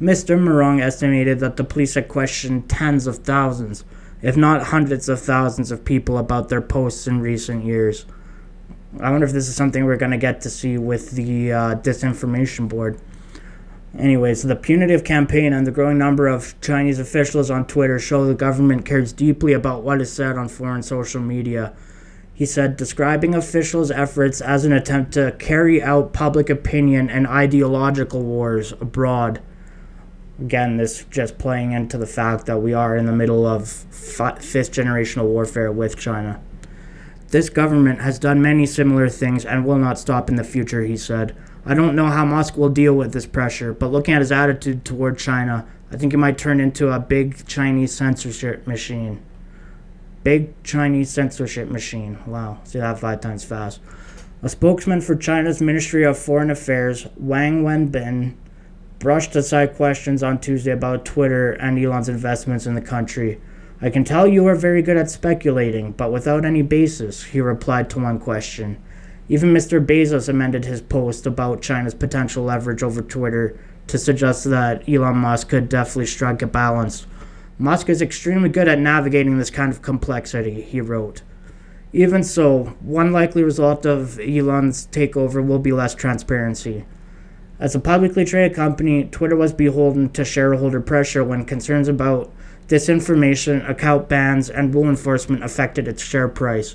Mr. 0.00 0.38
Murong 0.38 0.80
estimated 0.80 1.40
that 1.40 1.56
the 1.56 1.64
police 1.64 1.94
had 1.94 2.08
questioned 2.08 2.68
tens 2.68 3.06
of 3.06 3.18
thousands, 3.18 3.84
if 4.22 4.36
not 4.36 4.68
hundreds 4.68 5.08
of 5.08 5.20
thousands, 5.20 5.70
of 5.70 5.84
people 5.84 6.16
about 6.16 6.48
their 6.48 6.62
posts 6.62 7.06
in 7.06 7.20
recent 7.20 7.64
years. 7.64 8.06
I 8.98 9.10
wonder 9.10 9.26
if 9.26 9.32
this 9.32 9.48
is 9.48 9.54
something 9.54 9.84
we're 9.84 9.96
going 9.96 10.10
to 10.10 10.16
get 10.16 10.40
to 10.40 10.50
see 10.50 10.78
with 10.78 11.12
the 11.12 11.52
uh, 11.52 11.74
disinformation 11.76 12.68
board. 12.68 12.98
Anyways, 13.98 14.42
the 14.44 14.56
punitive 14.56 15.02
campaign 15.02 15.52
and 15.52 15.66
the 15.66 15.72
growing 15.72 15.98
number 15.98 16.28
of 16.28 16.58
Chinese 16.60 17.00
officials 17.00 17.50
on 17.50 17.66
Twitter 17.66 17.98
show 17.98 18.24
the 18.24 18.34
government 18.34 18.86
cares 18.86 19.12
deeply 19.12 19.52
about 19.52 19.82
what 19.82 20.00
is 20.00 20.12
said 20.12 20.38
on 20.38 20.48
foreign 20.48 20.82
social 20.82 21.20
media. 21.20 21.74
He 22.32 22.46
said, 22.46 22.76
describing 22.76 23.34
officials' 23.34 23.90
efforts 23.90 24.40
as 24.40 24.64
an 24.64 24.72
attempt 24.72 25.12
to 25.12 25.34
carry 25.38 25.82
out 25.82 26.12
public 26.12 26.48
opinion 26.48 27.10
and 27.10 27.26
ideological 27.26 28.22
wars 28.22 28.72
abroad. 28.72 29.42
Again, 30.40 30.78
this 30.78 31.04
just 31.10 31.36
playing 31.36 31.72
into 31.72 31.98
the 31.98 32.06
fact 32.06 32.46
that 32.46 32.62
we 32.62 32.72
are 32.72 32.96
in 32.96 33.04
the 33.04 33.12
middle 33.12 33.44
of 33.44 33.68
fifth 33.68 34.72
generational 34.72 35.26
warfare 35.26 35.70
with 35.70 35.98
China. 35.98 36.40
This 37.28 37.50
government 37.50 38.00
has 38.00 38.18
done 38.18 38.40
many 38.40 38.64
similar 38.64 39.08
things 39.08 39.44
and 39.44 39.66
will 39.66 39.78
not 39.78 39.98
stop 39.98 40.30
in 40.30 40.36
the 40.36 40.44
future, 40.44 40.82
he 40.82 40.96
said. 40.96 41.36
I 41.64 41.74
don't 41.74 41.94
know 41.94 42.06
how 42.06 42.24
Musk 42.24 42.56
will 42.56 42.70
deal 42.70 42.94
with 42.94 43.12
this 43.12 43.26
pressure, 43.26 43.72
but 43.72 43.92
looking 43.92 44.14
at 44.14 44.20
his 44.20 44.32
attitude 44.32 44.84
toward 44.84 45.18
China, 45.18 45.66
I 45.92 45.96
think 45.96 46.14
it 46.14 46.18
might 46.18 46.38
turn 46.38 46.60
into 46.60 46.90
a 46.90 46.98
big 46.98 47.46
Chinese 47.46 47.94
censorship 47.94 48.66
machine. 48.66 49.20
Big 50.22 50.62
Chinese 50.62 51.10
censorship 51.10 51.68
machine. 51.68 52.18
Wow, 52.26 52.60
see 52.64 52.78
that 52.78 52.98
five 52.98 53.20
times 53.20 53.44
fast. 53.44 53.80
A 54.42 54.48
spokesman 54.48 55.02
for 55.02 55.14
China's 55.16 55.60
Ministry 55.60 56.02
of 56.04 56.18
Foreign 56.18 56.50
Affairs, 56.50 57.06
Wang 57.16 57.62
Wenbin, 57.62 58.34
brushed 58.98 59.36
aside 59.36 59.74
questions 59.76 60.22
on 60.22 60.40
Tuesday 60.40 60.70
about 60.70 61.04
Twitter 61.04 61.52
and 61.52 61.78
Elon's 61.78 62.08
investments 62.08 62.66
in 62.66 62.74
the 62.74 62.80
country. 62.80 63.40
I 63.82 63.90
can 63.90 64.04
tell 64.04 64.26
you 64.26 64.46
are 64.46 64.54
very 64.54 64.82
good 64.82 64.96
at 64.96 65.10
speculating, 65.10 65.92
but 65.92 66.12
without 66.12 66.44
any 66.44 66.62
basis, 66.62 67.24
he 67.24 67.40
replied 67.40 67.90
to 67.90 67.98
one 67.98 68.18
question. 68.18 68.82
Even 69.30 69.54
Mr. 69.54 69.78
Bezos 69.84 70.28
amended 70.28 70.64
his 70.64 70.82
post 70.82 71.24
about 71.24 71.62
China's 71.62 71.94
potential 71.94 72.42
leverage 72.42 72.82
over 72.82 73.00
Twitter 73.00 73.56
to 73.86 73.96
suggest 73.96 74.50
that 74.50 74.88
Elon 74.88 75.18
Musk 75.18 75.50
could 75.50 75.68
definitely 75.68 76.06
strike 76.06 76.42
a 76.42 76.48
balance. 76.48 77.06
Musk 77.56 77.88
is 77.88 78.02
extremely 78.02 78.48
good 78.48 78.66
at 78.66 78.80
navigating 78.80 79.38
this 79.38 79.48
kind 79.48 79.70
of 79.70 79.82
complexity, 79.82 80.62
he 80.62 80.80
wrote. 80.80 81.22
Even 81.92 82.24
so, 82.24 82.76
one 82.80 83.12
likely 83.12 83.44
result 83.44 83.86
of 83.86 84.18
Elon's 84.18 84.88
takeover 84.88 85.46
will 85.46 85.60
be 85.60 85.70
less 85.70 85.94
transparency. 85.94 86.84
As 87.60 87.76
a 87.76 87.80
publicly 87.80 88.24
traded 88.24 88.56
company, 88.56 89.04
Twitter 89.04 89.36
was 89.36 89.52
beholden 89.52 90.08
to 90.10 90.24
shareholder 90.24 90.80
pressure 90.80 91.22
when 91.22 91.44
concerns 91.44 91.86
about 91.86 92.32
disinformation, 92.66 93.68
account 93.70 94.08
bans, 94.08 94.50
and 94.50 94.74
rule 94.74 94.88
enforcement 94.88 95.44
affected 95.44 95.86
its 95.86 96.02
share 96.02 96.26
price. 96.26 96.74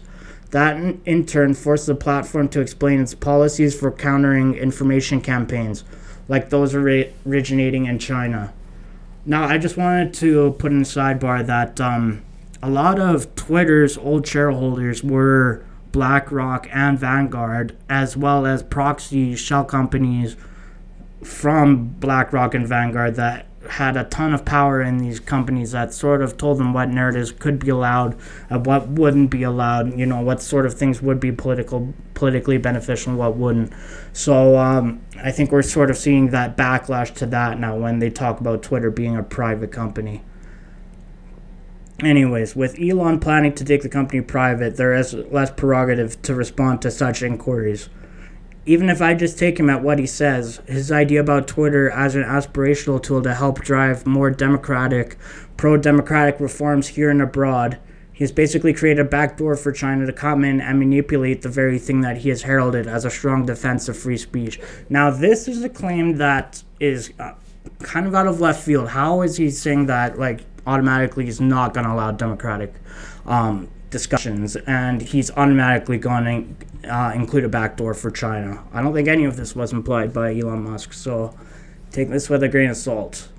That 0.56 0.78
in 1.04 1.26
turn 1.26 1.54
forced 1.54 1.86
the 1.86 1.96
platform 1.96 2.48
to 2.48 2.62
explain 2.62 3.02
its 3.02 3.14
policies 3.14 3.78
for 3.78 3.92
countering 3.92 4.54
information 4.56 5.20
campaigns, 5.20 5.84
like 6.30 6.50
those 6.50 6.74
originating 6.74 7.88
in 7.88 8.00
China. 8.00 8.54
Now, 9.26 9.44
I 9.44 9.58
just 9.58 9.76
wanted 9.76 10.14
to 10.14 10.56
put 10.58 10.72
in 10.72 10.80
a 10.80 10.86
sidebar 10.86 11.46
that 11.46 11.82
um, 11.82 12.24
a 12.64 12.70
lot 12.70 13.00
of 13.00 13.36
Twitter's 13.36 13.98
old 13.98 14.26
shareholders 14.26 15.04
were 15.04 15.66
BlackRock 15.92 16.70
and 16.72 16.98
Vanguard, 16.98 17.76
as 17.90 18.16
well 18.16 18.46
as 18.46 18.64
proxy 18.64 19.36
shell 19.36 19.66
companies 19.66 20.38
from 21.22 21.88
BlackRock 22.00 22.54
and 22.54 22.66
Vanguard 22.66 23.16
that 23.16 23.46
had 23.70 23.98
a 23.98 24.04
ton 24.06 24.34
of 24.34 24.46
power 24.46 24.82
in 24.82 24.98
these 24.98 25.20
companies 25.20 25.72
that 25.72 25.94
sort 25.94 26.22
of 26.22 26.38
told 26.38 26.58
them 26.58 26.74
what 26.74 26.90
narratives 26.90 27.32
could 27.32 27.60
be 27.60 27.70
allowed 27.70 28.18
and 28.50 28.66
what 28.66 28.88
wouldn't 28.88 29.30
be 29.30 29.44
allowed. 29.44 29.98
You 29.98 30.06
know, 30.06 30.22
what 30.22 30.42
sort 30.42 30.66
of 30.66 30.74
things 30.74 31.02
would 31.02 31.20
be 31.20 31.32
political, 31.32 31.94
politically 32.14 32.58
beneficial, 32.58 33.12
and 33.12 33.20
what 33.20 33.36
wouldn't. 33.36 33.74
So 34.14 34.58
um, 34.58 35.02
I 35.24 35.32
think 35.32 35.52
we're 35.52 35.62
sort 35.62 35.90
of 35.90 35.98
seeing 35.98 36.30
that 36.30 36.56
backlash 36.56 37.14
to 37.16 37.26
that 37.28 37.60
now 37.60 37.76
when 37.76 38.00
they 38.00 38.10
talk 38.10 38.40
about 38.40 38.64
Twitter 38.64 38.90
being 38.92 39.16
a 39.16 39.24
private 39.24 39.72
company. 39.72 40.24
Anyways, 42.02 42.56
with 42.56 42.78
Elon 42.80 43.20
planning 43.20 43.54
to 43.56 43.64
take 43.64 43.82
the 43.82 43.90
company 43.90 44.22
private, 44.22 44.76
there 44.76 44.94
is 44.94 45.14
less 45.14 45.50
prerogative 45.52 46.22
to 46.24 46.36
respond 46.36 46.82
to 46.82 46.92
such 46.92 47.22
inquiries 47.22 47.90
even 48.66 48.90
if 48.90 49.02
I 49.02 49.14
just 49.14 49.38
take 49.38 49.60
him 49.60 49.70
at 49.70 49.84
what 49.84 50.00
he 50.00 50.08
says, 50.08 50.60
his 50.68 50.92
idea 50.92 51.20
about 51.20 51.48
Twitter 51.48 51.90
as 51.92 52.16
an 52.16 52.24
aspirational 52.24 53.02
tool 53.02 53.22
to 53.22 53.34
help 53.34 53.60
drive 53.60 54.08
more 54.08 54.32
democratic, 54.32 55.18
pro 55.56 55.78
democratic 55.78 56.40
reforms 56.40 56.88
here 56.88 57.12
and 57.12 57.22
abroad, 57.22 57.78
he's 58.12 58.32
basically 58.32 58.74
created 58.74 59.06
a 59.06 59.10
backdoor 59.10 59.56
for 59.56 59.72
China 59.72 60.06
to 60.06 60.14
come 60.14 60.44
in 60.44 60.60
and 60.62 60.80
manipulate 60.80 61.44
the 61.44 61.50
very 61.50 61.78
thing 61.78 62.02
that 62.02 62.18
he 62.18 62.30
has 62.30 62.42
heralded 62.42 62.88
as 62.88 63.06
a 63.06 63.12
strong 63.12 63.46
defense 63.46 63.88
of 63.88 63.98
free 63.98 64.18
speech. 64.18 64.60
Now, 64.90 65.12
this 65.12 65.48
is 65.48 65.64
a 65.64 65.70
claim 65.70 66.18
that 66.18 66.64
is 66.80 67.14
uh, 67.20 67.34
kind 67.80 68.08
of 68.08 68.16
out 68.16 68.28
of 68.28 68.42
left 68.42 68.64
field. 68.64 68.90
How 68.90 69.22
is 69.22 69.38
he 69.38 69.52
saying 69.52 69.86
that 69.88 70.18
like 70.18 70.44
automatically 70.66 71.26
he's 71.26 71.42
not 71.42 71.74
going 71.76 71.86
to 71.86 71.94
allow 71.94 72.12
democratic 72.12 72.74
um, 73.28 73.70
discussions 73.96 74.58
and 74.68 75.02
he's 75.02 75.32
automatically 75.32 75.98
going 75.98 76.58
to 76.82 76.94
uh, 76.94 77.14
include 77.14 77.46
a 77.46 77.50
backdoor 77.50 77.94
for 77.94 78.12
China? 78.12 78.62
I 78.74 78.82
don't 78.82 78.94
think 78.94 79.08
any 79.08 79.24
of 79.24 79.38
this 79.38 79.56
was 79.56 79.72
implied 79.72 80.12
by 80.12 80.38
Elon 80.38 80.64
Musk. 80.66 80.92
So 80.92 81.34
take 81.92 82.10
this 82.10 82.30
with 82.30 82.44
a 82.44 82.50
grain 82.50 82.70
of 82.70 82.76
salt. 82.76 83.30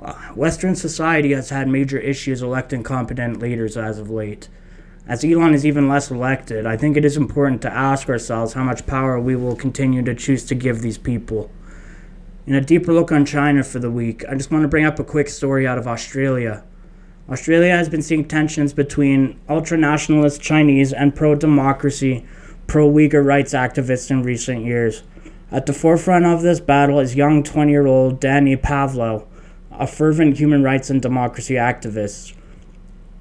Uh, 0.00 0.14
Western 0.36 0.76
society 0.76 1.32
has 1.32 1.50
had 1.50 1.66
major 1.66 1.98
issues 1.98 2.42
electing 2.42 2.84
competent 2.84 3.40
leaders 3.40 3.76
as 3.76 3.98
of 3.98 4.08
late. 4.08 4.48
As 5.08 5.24
Elon 5.24 5.52
is 5.52 5.66
even 5.66 5.88
less 5.88 6.12
elected, 6.12 6.64
I 6.64 6.76
think 6.76 6.96
it 6.96 7.04
is 7.04 7.16
important 7.16 7.60
to 7.62 7.72
ask 7.72 8.08
ourselves 8.08 8.52
how 8.52 8.62
much 8.62 8.86
power 8.86 9.18
we 9.18 9.34
will 9.34 9.56
continue 9.56 10.02
to 10.04 10.14
choose 10.14 10.44
to 10.44 10.54
give 10.54 10.80
these 10.80 10.98
people. 10.98 11.50
In 12.46 12.54
a 12.54 12.60
deeper 12.60 12.92
look 12.92 13.10
on 13.10 13.26
China 13.26 13.64
for 13.64 13.80
the 13.80 13.90
week, 13.90 14.24
I 14.28 14.36
just 14.36 14.52
want 14.52 14.62
to 14.62 14.68
bring 14.68 14.84
up 14.84 15.00
a 15.00 15.04
quick 15.04 15.28
story 15.28 15.66
out 15.66 15.78
of 15.78 15.88
Australia. 15.88 16.62
Australia 17.30 17.70
has 17.70 17.88
been 17.88 18.02
seeing 18.02 18.24
tensions 18.24 18.72
between 18.72 19.38
ultra 19.48 19.78
nationalist 19.78 20.40
Chinese 20.40 20.92
and 20.92 21.14
pro 21.14 21.36
democracy, 21.36 22.26
pro 22.66 22.90
Uyghur 22.90 23.24
rights 23.24 23.54
activists 23.54 24.10
in 24.10 24.24
recent 24.24 24.64
years. 24.64 25.04
At 25.50 25.66
the 25.66 25.72
forefront 25.72 26.26
of 26.26 26.42
this 26.42 26.58
battle 26.58 26.98
is 26.98 27.14
young 27.14 27.44
20 27.44 27.70
year 27.70 27.86
old 27.86 28.18
Danny 28.18 28.56
Pavlou, 28.56 29.24
a 29.70 29.86
fervent 29.86 30.38
human 30.38 30.64
rights 30.64 30.90
and 30.90 31.00
democracy 31.00 31.54
activist. 31.54 32.34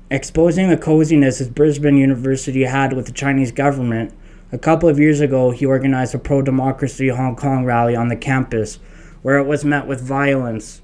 Exposing 0.10 0.70
the 0.70 0.78
coziness 0.78 1.38
his 1.38 1.50
Brisbane 1.50 1.98
University 1.98 2.64
had 2.64 2.94
with 2.94 3.06
the 3.06 3.12
Chinese 3.12 3.52
government, 3.52 4.14
a 4.52 4.58
couple 4.58 4.90
of 4.90 5.00
years 5.00 5.22
ago 5.22 5.52
he 5.52 5.66
organized 5.66 6.16
a 6.16 6.20
pro 6.20 6.42
democracy 6.42 7.10
Hong 7.10 7.36
Kong 7.36 7.66
rally 7.66 7.96
on 7.96 8.08
the 8.08 8.16
campus 8.16 8.80
where 9.22 9.38
it 9.38 9.46
was 9.46 9.64
met 9.64 9.86
with 9.86 10.02
violence 10.02 10.82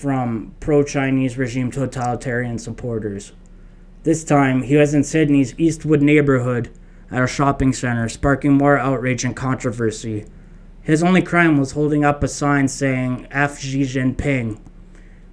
from 0.00 0.54
pro 0.60 0.82
Chinese 0.82 1.36
regime 1.36 1.70
totalitarian 1.70 2.58
supporters. 2.58 3.32
This 4.02 4.24
time, 4.24 4.62
he 4.62 4.76
was 4.76 4.94
in 4.94 5.04
Sydney's 5.04 5.54
Eastwood 5.58 6.00
neighborhood 6.00 6.70
at 7.10 7.22
a 7.22 7.26
shopping 7.26 7.74
center, 7.74 8.08
sparking 8.08 8.54
more 8.54 8.78
outrage 8.78 9.24
and 9.24 9.36
controversy. 9.36 10.24
His 10.80 11.02
only 11.02 11.20
crime 11.20 11.58
was 11.58 11.72
holding 11.72 12.02
up 12.02 12.22
a 12.22 12.28
sign 12.28 12.68
saying 12.68 13.26
F. 13.30 13.60
Xi 13.60 13.82
Jinping. 13.82 14.58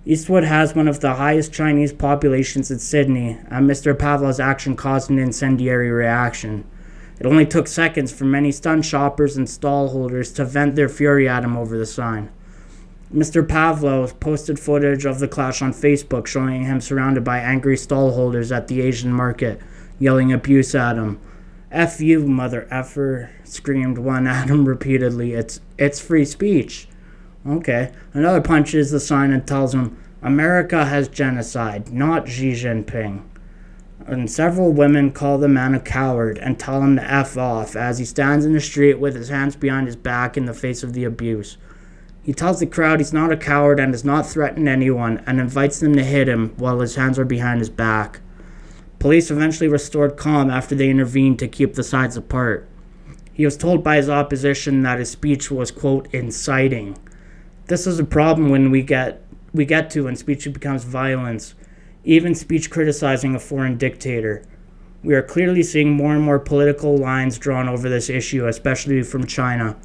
Eastwood 0.04 0.44
has 0.44 0.76
one 0.76 0.90
of 0.90 1.00
the 1.00 1.14
highest 1.14 1.54
Chinese 1.54 1.94
populations 1.94 2.70
in 2.70 2.80
Sydney, 2.80 3.40
and 3.50 3.70
Mr. 3.70 3.94
Pavlou's 3.94 4.42
action 4.42 4.76
caused 4.76 5.10
an 5.10 5.18
incendiary 5.18 5.92
reaction. 5.92 6.66
It 7.22 7.26
only 7.26 7.46
took 7.46 7.70
seconds 7.70 8.12
for 8.12 8.26
many 8.26 8.52
stunned 8.52 8.86
shoppers 8.86 9.38
and 9.38 9.50
stall 9.50 9.88
holders 9.88 10.34
to 10.34 10.44
vent 10.44 10.76
their 10.76 10.90
fury 10.90 11.30
at 11.30 11.46
him 11.46 11.56
over 11.56 11.78
the 11.78 11.86
sign. 11.86 12.32
Mr. 13.14 13.46
Pavlov 13.46 14.20
posted 14.20 14.60
footage 14.60 15.06
of 15.06 15.20
the 15.20 15.30
clash 15.30 15.62
on 15.62 15.72
Facebook 15.74 16.28
showing 16.28 16.66
him 16.66 16.82
surrounded 16.82 17.24
by 17.24 17.40
angry 17.40 17.78
stallholders 17.78 18.54
at 18.54 18.68
the 18.68 18.82
Asian 18.82 19.14
market, 19.14 19.62
yelling 19.98 20.34
abuse 20.34 20.76
at 20.76 20.98
him. 20.98 21.18
F 21.72 22.02
you, 22.02 22.26
mother 22.28 22.68
effer, 22.70 23.30
screamed 23.46 23.98
one 23.98 24.28
at 24.28 24.50
him 24.50 24.68
repeatedly. 24.68 25.34
It's, 25.34 25.62
it's 25.78 26.02
free 26.02 26.26
speech. 26.26 26.90
Okay. 27.48 27.94
Another 28.14 28.42
punches 28.42 28.92
the 28.92 29.00
sign 29.00 29.32
and 29.32 29.48
tells 29.48 29.74
him, 29.74 29.98
America 30.22 30.86
has 30.86 31.08
genocide, 31.08 31.94
not 31.94 32.28
Xi 32.28 32.52
Jinping. 32.52 33.24
And 34.06 34.30
several 34.30 34.74
women 34.74 35.12
call 35.12 35.38
the 35.38 35.48
man 35.48 35.74
a 35.74 35.80
coward 35.80 36.38
and 36.40 36.60
tell 36.60 36.82
him 36.82 36.98
to 36.98 37.04
F 37.04 37.38
off 37.38 37.76
as 37.76 38.00
he 38.00 38.06
stands 38.06 38.46
in 38.46 38.54
the 38.54 38.60
street 38.60 39.00
with 39.00 39.16
his 39.16 39.30
hands 39.30 39.56
behind 39.56 39.88
his 39.88 39.96
back 39.96 40.36
in 40.36 40.46
the 40.46 40.54
face 40.54 40.84
of 40.84 40.94
the 40.94 41.06
abuse. 41.06 41.58
He 42.28 42.34
tells 42.34 42.60
the 42.60 42.66
crowd 42.66 43.00
he's 43.00 43.14
not 43.14 43.32
a 43.32 43.38
coward 43.38 43.80
and 43.80 43.94
does 43.94 44.04
not 44.04 44.28
threaten 44.28 44.68
anyone 44.68 45.24
and 45.26 45.40
invites 45.40 45.80
them 45.80 45.96
to 45.96 46.04
hit 46.04 46.28
him 46.28 46.50
while 46.58 46.82
his 46.82 46.96
hands 46.96 47.18
are 47.18 47.24
behind 47.24 47.62
his 47.62 47.70
back. 47.70 48.20
Police 49.00 49.32
eventually 49.32 49.70
restored 49.70 50.18
calm 50.18 50.50
after 50.50 50.76
they 50.76 50.90
intervened 50.90 51.40
to 51.40 51.48
keep 51.48 51.76
the 51.76 51.84
sides 51.84 52.18
apart. 52.18 52.68
He 53.32 53.46
was 53.46 53.56
told 53.56 53.82
by 53.82 53.96
his 53.96 54.10
opposition 54.10 54.82
that 54.82 55.00
his 55.00 55.10
speech 55.10 55.50
was, 55.50 55.72
quote, 55.72 56.14
inciting. 56.14 56.98
This 57.68 57.88
is 57.88 57.98
a 57.98 58.04
problem 58.04 58.50
when 58.50 58.72
we 58.72 58.82
get 58.82 59.24
we 59.54 59.64
get 59.64 59.90
to 59.92 60.04
when 60.04 60.18
speech 60.18 60.52
becomes 60.52 60.84
violence, 60.84 61.56
even 62.04 62.36
speech 62.36 62.70
criticizing 62.70 63.36
a 63.36 63.40
foreign 63.40 63.78
dictator. 63.78 64.44
We 65.02 65.16
are 65.16 65.24
clearly 65.24 65.64
seeing 65.64 65.94
more 65.94 66.14
and 66.14 66.24
more 66.24 66.40
political 66.40 66.98
lines 66.98 67.40
drawn 67.40 67.70
over 67.70 67.88
this 67.88 68.10
issue, 68.10 68.48
especially 68.48 69.02
from 69.04 69.26
China. 69.26 69.78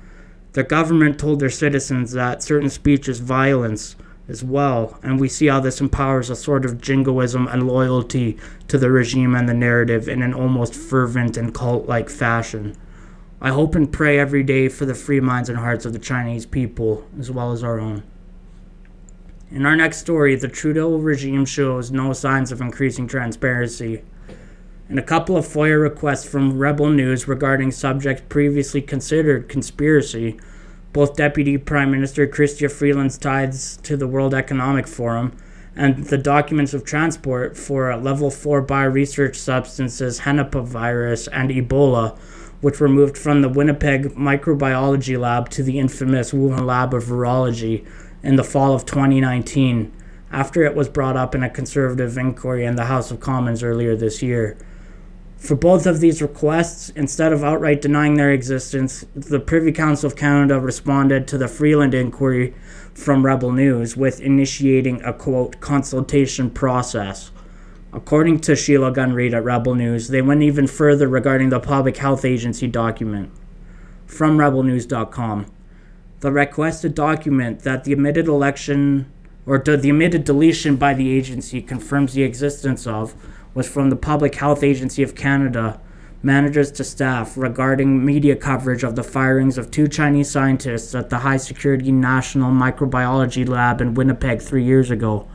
The 0.53 0.63
government 0.63 1.19
told 1.19 1.41
their 1.41 1.51
citizens 1.51 2.13
that 2.13 2.43
certain 2.43 2.69
speech 2.69 3.09
is 3.09 3.21
violence 3.21 3.97
as 4.29 4.45
well, 4.45 4.99
and 5.03 5.19
we 5.19 5.29
see 5.29 5.47
how 5.47 5.61
this 5.61 5.81
empowers 5.81 6.29
a 6.29 6.37
sort 6.37 6.65
of 6.65 6.81
jingoism 6.81 7.49
and 7.49 7.67
loyalty 7.67 8.37
to 8.69 8.77
the 8.77 8.91
regime 8.91 9.35
and 9.35 9.49
the 9.49 9.55
narrative 9.55 10.09
in 10.09 10.23
an 10.23 10.35
almost 10.35 10.75
fervent 10.75 11.37
and 11.37 11.55
cult 11.55 11.87
like 11.87 12.11
fashion. 12.11 12.77
I 13.41 13.51
hope 13.51 13.75
and 13.75 13.91
pray 13.91 14.19
every 14.19 14.43
day 14.43 14.69
for 14.69 14.85
the 14.85 14.95
free 14.95 15.21
minds 15.21 15.49
and 15.49 15.59
hearts 15.59 15.87
of 15.87 15.93
the 15.93 15.99
Chinese 15.99 16.47
people, 16.47 17.05
as 17.19 17.31
well 17.31 17.53
as 17.53 17.65
our 17.65 17.81
own. 17.81 18.03
In 19.51 19.67
our 19.67 19.77
next 19.77 19.99
story, 19.99 20.37
the 20.37 20.49
Trudeau 20.49 20.97
regime 20.97 21.45
shows 21.45 21.91
no 21.91 22.13
signs 22.13 22.53
of 22.53 22.61
increasing 22.61 23.07
transparency 23.07 24.03
and 24.93 24.99
a 24.99 25.03
couple 25.03 25.39
of 25.39 25.47
FOIA 25.47 25.81
requests 25.81 26.29
from 26.29 26.59
Rebel 26.59 26.91
News 26.91 27.27
regarding 27.27 27.71
subjects 27.71 28.25
previously 28.29 28.83
considered 28.83 29.49
conspiracy. 29.49 30.39
Both 30.93 31.17
Deputy 31.17 31.57
Prime 31.57 31.91
Minister 31.91 32.27
Chrystia 32.27 32.71
Freeland's 32.71 33.17
ties 33.17 33.79
to 33.85 33.97
the 33.97 34.07
World 34.07 34.35
Economic 34.35 34.87
Forum 34.87 35.35
and 35.75 36.05
the 36.05 36.19
documents 36.19 36.75
of 36.75 36.85
transport 36.85 37.57
for 37.57 37.97
level 37.97 38.31
4 38.31 38.67
bioresearch 38.67 39.35
substances 39.35 40.21
Henipa 40.21 40.63
virus 40.63 41.27
and 41.29 41.49
Ebola, 41.49 42.19
which 42.61 42.79
were 42.79 42.87
moved 42.87 43.17
from 43.17 43.41
the 43.41 43.49
Winnipeg 43.49 44.15
Microbiology 44.15 45.19
Lab 45.19 45.49
to 45.53 45.63
the 45.63 45.79
infamous 45.79 46.33
Wuhan 46.33 46.67
Lab 46.67 46.93
of 46.93 47.05
Virology 47.05 47.89
in 48.23 48.37
the 48.37 48.45
fall 48.45 48.75
of 48.75 48.85
2019, 48.85 49.91
after 50.31 50.63
it 50.65 50.75
was 50.75 50.91
brought 50.91 51.17
up 51.17 51.35
in 51.35 51.43
a 51.43 51.49
conservative 51.49 52.19
inquiry 52.19 52.67
in 52.67 52.77
the 52.77 52.85
House 52.85 53.11
of 53.11 53.21
Commons 53.21 53.63
earlier 53.63 53.97
this 53.97 54.23
year. 54.23 54.59
For 55.43 55.57
both 55.57 55.87
of 55.87 55.99
these 55.99 56.23
requests, 56.23 56.91
instead 56.91 57.33
of 57.33 57.43
outright 57.43 57.83
denying 57.83 58.15
their 58.15 58.31
existence, 58.31 59.05
the 59.13 59.41
Privy 59.41 59.73
Council 59.73 60.07
of 60.07 60.15
Canada 60.15 60.61
responded 60.61 61.27
to 61.27 61.37
the 61.37 61.49
Freeland 61.49 61.95
inquiry 61.95 62.55
from 62.95 63.27
Rebel 63.27 63.51
News 63.51 63.97
with 63.97 64.21
initiating 64.21 65.03
a 65.03 65.13
quote 65.13 65.59
consultation 65.59 66.49
process. 66.49 67.33
According 67.93 68.39
to 68.43 68.55
Sheila 68.55 68.93
Gunn 68.93 69.15
Reid 69.15 69.35
at 69.35 69.43
Rebel 69.43 69.75
News, 69.75 70.07
they 70.07 70.23
went 70.23 70.45
even 70.45 70.69
further 70.69 71.09
regarding 71.09 71.49
the 71.49 71.59
Public 71.59 71.97
Health 71.97 72.25
Agency 72.25 72.69
document. 72.69 73.33
From 74.07 74.39
rebelnews.com. 74.39 75.47
The 76.21 76.31
requested 76.31 76.95
document 76.95 77.63
that 77.65 77.83
the 77.83 77.95
omitted 77.95 78.29
election 78.29 79.11
or 79.45 79.59
the 79.59 79.91
omitted 79.91 80.23
deletion 80.23 80.77
by 80.77 80.95
the 80.95 81.11
agency 81.11 81.61
confirms 81.61 82.13
the 82.13 82.23
existence 82.23 82.87
of 82.87 83.17
was 83.55 83.69
from 83.69 83.91
the 83.91 83.97
Public 83.97 84.35
Health 84.35 84.63
Agency 84.63 85.03
of 85.03 85.15
Canada, 85.15 85.81
managers 86.23 86.71
to 86.73 86.85
staff, 86.85 87.37
regarding 87.37 88.05
media 88.05 88.37
coverage 88.37 88.83
of 88.83 88.97
the 88.97 89.03
firings 89.03 89.59
of 89.59 89.71
two 89.71 89.89
Chinese 89.89 90.31
scientists 90.31 90.95
at 90.95 91.11
the 91.11 91.19
high 91.19 91.37
security 91.37 91.93
National 91.93 92.51
Microbiology 92.51 93.47
Lab 93.47 93.81
in 93.81 93.95
Winnipeg 93.95 94.41
three 94.41 94.65
years 94.65 94.91
ago. 94.91 95.29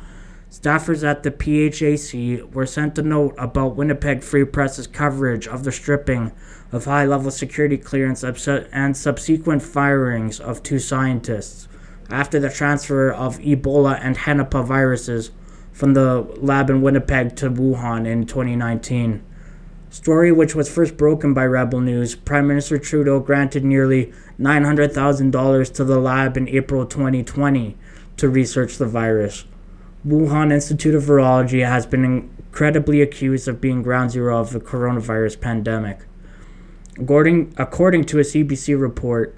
Staffers 0.50 1.04
at 1.04 1.24
the 1.24 1.32
PHAC 1.32 2.54
were 2.54 2.66
sent 2.66 2.98
a 2.98 3.02
note 3.02 3.36
about 3.38 3.76
Winnipeg 3.76 4.24
Free 4.24 4.46
Press's 4.46 4.88
coverage 4.88 5.46
of 5.46 5.66
the 5.66 5.74
stripping 5.74 6.32
of 6.72 6.86
high 6.86 7.06
level 7.06 7.32
security 7.32 7.78
clearance 7.78 8.24
and 8.24 8.96
subsequent 8.96 9.62
firings 9.62 10.40
of 10.40 10.64
two 10.64 10.80
scientists 10.80 11.68
after 12.10 12.40
the 12.40 12.50
transfer 12.50 13.12
of 13.12 13.38
Ebola 13.40 14.00
and 14.02 14.18
Henipa 14.18 14.66
viruses 14.66 15.32
from 15.78 15.94
the 15.94 16.22
lab 16.38 16.72
in 16.72 16.82
Winnipeg 16.82 17.36
to 17.36 17.52
Wuhan 17.52 18.08
in 18.08 18.26
2019. 18.26 19.24
Story 19.92 20.32
which 20.32 20.56
was 20.56 20.68
first 20.68 20.98
broken 20.98 21.36
by 21.36 21.46
Rebel 21.46 21.82
News, 21.82 22.16
Prime 22.16 22.48
Minister 22.48 22.80
Trudeau 22.80 23.20
granted 23.20 23.64
nearly 23.64 24.12
$900,000 24.40 25.74
to 25.76 25.84
the 25.84 26.00
lab 26.00 26.36
in 26.36 26.50
April 26.50 26.84
2020 26.84 27.78
to 28.18 28.28
research 28.28 28.78
the 28.78 28.88
virus. 28.88 29.46
Wuhan 30.04 30.52
Institute 30.52 30.96
of 30.96 31.04
Virology 31.04 31.64
has 31.64 31.86
been 31.86 32.04
incredibly 32.04 33.00
accused 33.00 33.48
of 33.48 33.62
being 33.62 33.84
ground 33.84 34.10
zero 34.10 34.40
of 34.40 34.54
the 34.54 34.60
coronavirus 34.60 35.40
pandemic. 35.40 36.00
According, 37.00 37.54
according 37.56 38.06
to 38.06 38.18
a 38.18 38.24
CBC 38.24 38.82
report, 38.82 39.37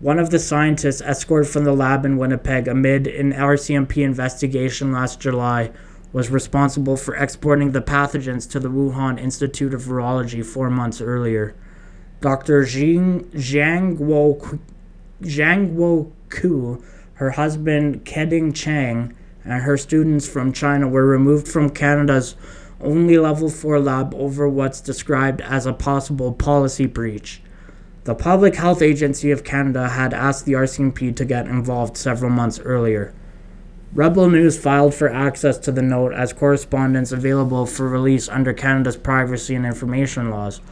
one 0.00 0.18
of 0.18 0.30
the 0.30 0.38
scientists 0.38 1.00
escorted 1.00 1.50
from 1.50 1.64
the 1.64 1.72
lab 1.72 2.04
in 2.04 2.16
Winnipeg 2.16 2.68
amid 2.68 3.06
an 3.06 3.32
RCMP 3.32 4.04
investigation 4.04 4.92
last 4.92 5.20
July 5.20 5.70
was 6.12 6.30
responsible 6.30 6.96
for 6.96 7.14
exporting 7.16 7.72
the 7.72 7.82
pathogens 7.82 8.48
to 8.50 8.60
the 8.60 8.70
Wuhan 8.70 9.20
Institute 9.20 9.74
of 9.74 9.82
Virology 9.82 10.44
four 10.44 10.70
months 10.70 11.00
earlier. 11.00 11.54
Dr. 12.20 12.62
Wo, 12.62 14.58
Zhang 15.22 15.70
Wo 15.72 16.12
Ku 16.28 16.82
her 17.18 17.30
husband 17.30 18.04
Keding 18.04 18.52
Chang, 18.52 19.12
and 19.44 19.62
her 19.62 19.76
students 19.76 20.28
from 20.28 20.52
China 20.52 20.86
were 20.86 21.04
removed 21.04 21.48
from 21.48 21.68
Canada's 21.68 22.36
only 22.80 23.18
level 23.18 23.50
4 23.50 23.80
lab 23.80 24.14
over 24.14 24.48
what's 24.48 24.80
described 24.80 25.40
as 25.40 25.66
a 25.66 25.72
possible 25.72 26.32
policy 26.32 26.86
breach. 26.86 27.42
The 28.08 28.14
Public 28.14 28.54
Health 28.54 28.80
Agency 28.80 29.30
of 29.32 29.44
Canada 29.44 29.86
had 29.86 30.14
asked 30.14 30.46
the 30.46 30.54
RCMP 30.54 31.14
to 31.14 31.26
get 31.26 31.46
involved 31.46 31.98
several 31.98 32.30
months 32.30 32.58
earlier. 32.58 33.12
Rebel 33.92 34.30
News 34.30 34.58
filed 34.58 34.94
for 34.94 35.10
access 35.10 35.58
to 35.58 35.72
the 35.72 35.82
note 35.82 36.14
as 36.14 36.32
correspondence 36.32 37.12
available 37.12 37.66
for 37.66 37.86
release 37.86 38.26
under 38.26 38.54
Canada's 38.54 38.96
privacy 38.96 39.54
and 39.54 39.66
information 39.66 40.30
laws. 40.30 40.62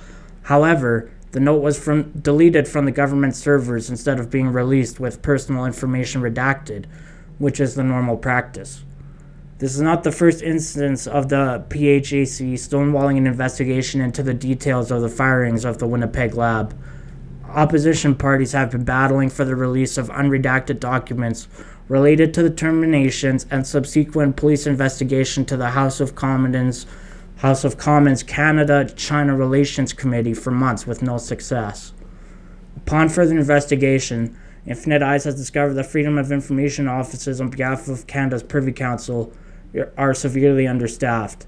However, 0.45 1.11
the 1.33 1.41
note 1.41 1.61
was 1.61 1.79
from, 1.79 2.05
deleted 2.13 2.67
from 2.67 2.87
the 2.87 2.91
government 2.91 3.37
servers 3.37 3.91
instead 3.91 4.19
of 4.19 4.31
being 4.31 4.49
released 4.49 4.99
with 4.99 5.21
personal 5.21 5.67
information 5.67 6.23
redacted, 6.23 6.87
which 7.37 7.61
is 7.61 7.75
the 7.75 7.85
normal 7.85 8.17
practice. 8.17 8.83
This 9.59 9.75
is 9.75 9.83
not 9.83 10.05
the 10.05 10.11
first 10.11 10.41
instance 10.41 11.07
of 11.07 11.29
the 11.29 11.67
PHAC 11.69 12.55
stonewalling 12.55 13.19
an 13.19 13.27
investigation 13.27 14.01
into 14.01 14.23
the 14.23 14.33
details 14.33 14.91
of 14.91 15.03
the 15.03 15.11
firings 15.11 15.67
of 15.67 15.77
the 15.77 15.87
Winnipeg 15.87 16.35
lab. 16.35 16.75
Opposition 17.51 18.15
parties 18.15 18.53
have 18.53 18.71
been 18.71 18.85
battling 18.85 19.31
for 19.31 19.45
the 19.45 19.57
release 19.57 19.97
of 19.97 20.09
unredacted 20.11 20.81
documents 20.81 21.49
related 21.89 22.35
to 22.35 22.43
the 22.43 22.51
terminations 22.51 23.47
and 23.51 23.67
subsequent 23.67 24.37
police 24.37 24.67
investigation 24.67 25.45
to 25.47 25.57
the 25.57 25.71
House 25.71 26.01
of 26.01 26.15
Commons 26.15 26.87
House 27.37 27.65
of 27.65 27.77
Commons 27.77 28.23
Canada 28.23 28.91
China 28.97 29.37
Relations 29.37 29.93
Committee 29.93 30.35
for 30.35 30.51
months 30.51 30.87
with 30.87 31.03
no 31.03 31.19
success. 31.19 31.93
Upon 32.77 33.09
further 33.09 33.37
investigation, 33.37 34.37
Infinite 34.67 35.03
Eyes 35.03 35.25
has 35.25 35.37
discovered 35.37 35.75
that 35.75 35.87
Freedom 35.87 36.19
of 36.19 36.33
Information 36.33 36.89
offices 36.89 37.41
on 37.41 37.51
behalf 37.51 37.89
of 37.89 38.07
Canada's 38.07 38.43
Privy 38.43 38.73
Council 38.73 39.33
are 39.97 40.15
severely 40.15 40.67
understaffed. 40.67 41.47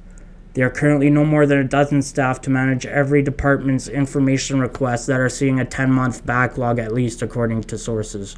There 0.59 0.67
are 0.67 0.71
currently 0.71 1.09
no 1.09 1.25
more 1.25 1.47
than 1.47 1.59
a 1.59 1.63
dozen 1.63 2.03
staff 2.03 2.41
to 2.41 2.51
manage 2.51 2.85
every 2.85 3.23
department's 3.23 3.87
information 3.87 4.59
requests 4.59 5.07
that 5.07 5.21
are 5.21 5.29
seeing 5.29 5.61
a 5.61 5.65
10 5.65 5.93
month 5.93 6.27
backlog 6.27 6.81
at 6.81 6.93
least, 6.93 7.23
according 7.23 7.63
to 7.63 7.79
sources. 7.79 8.37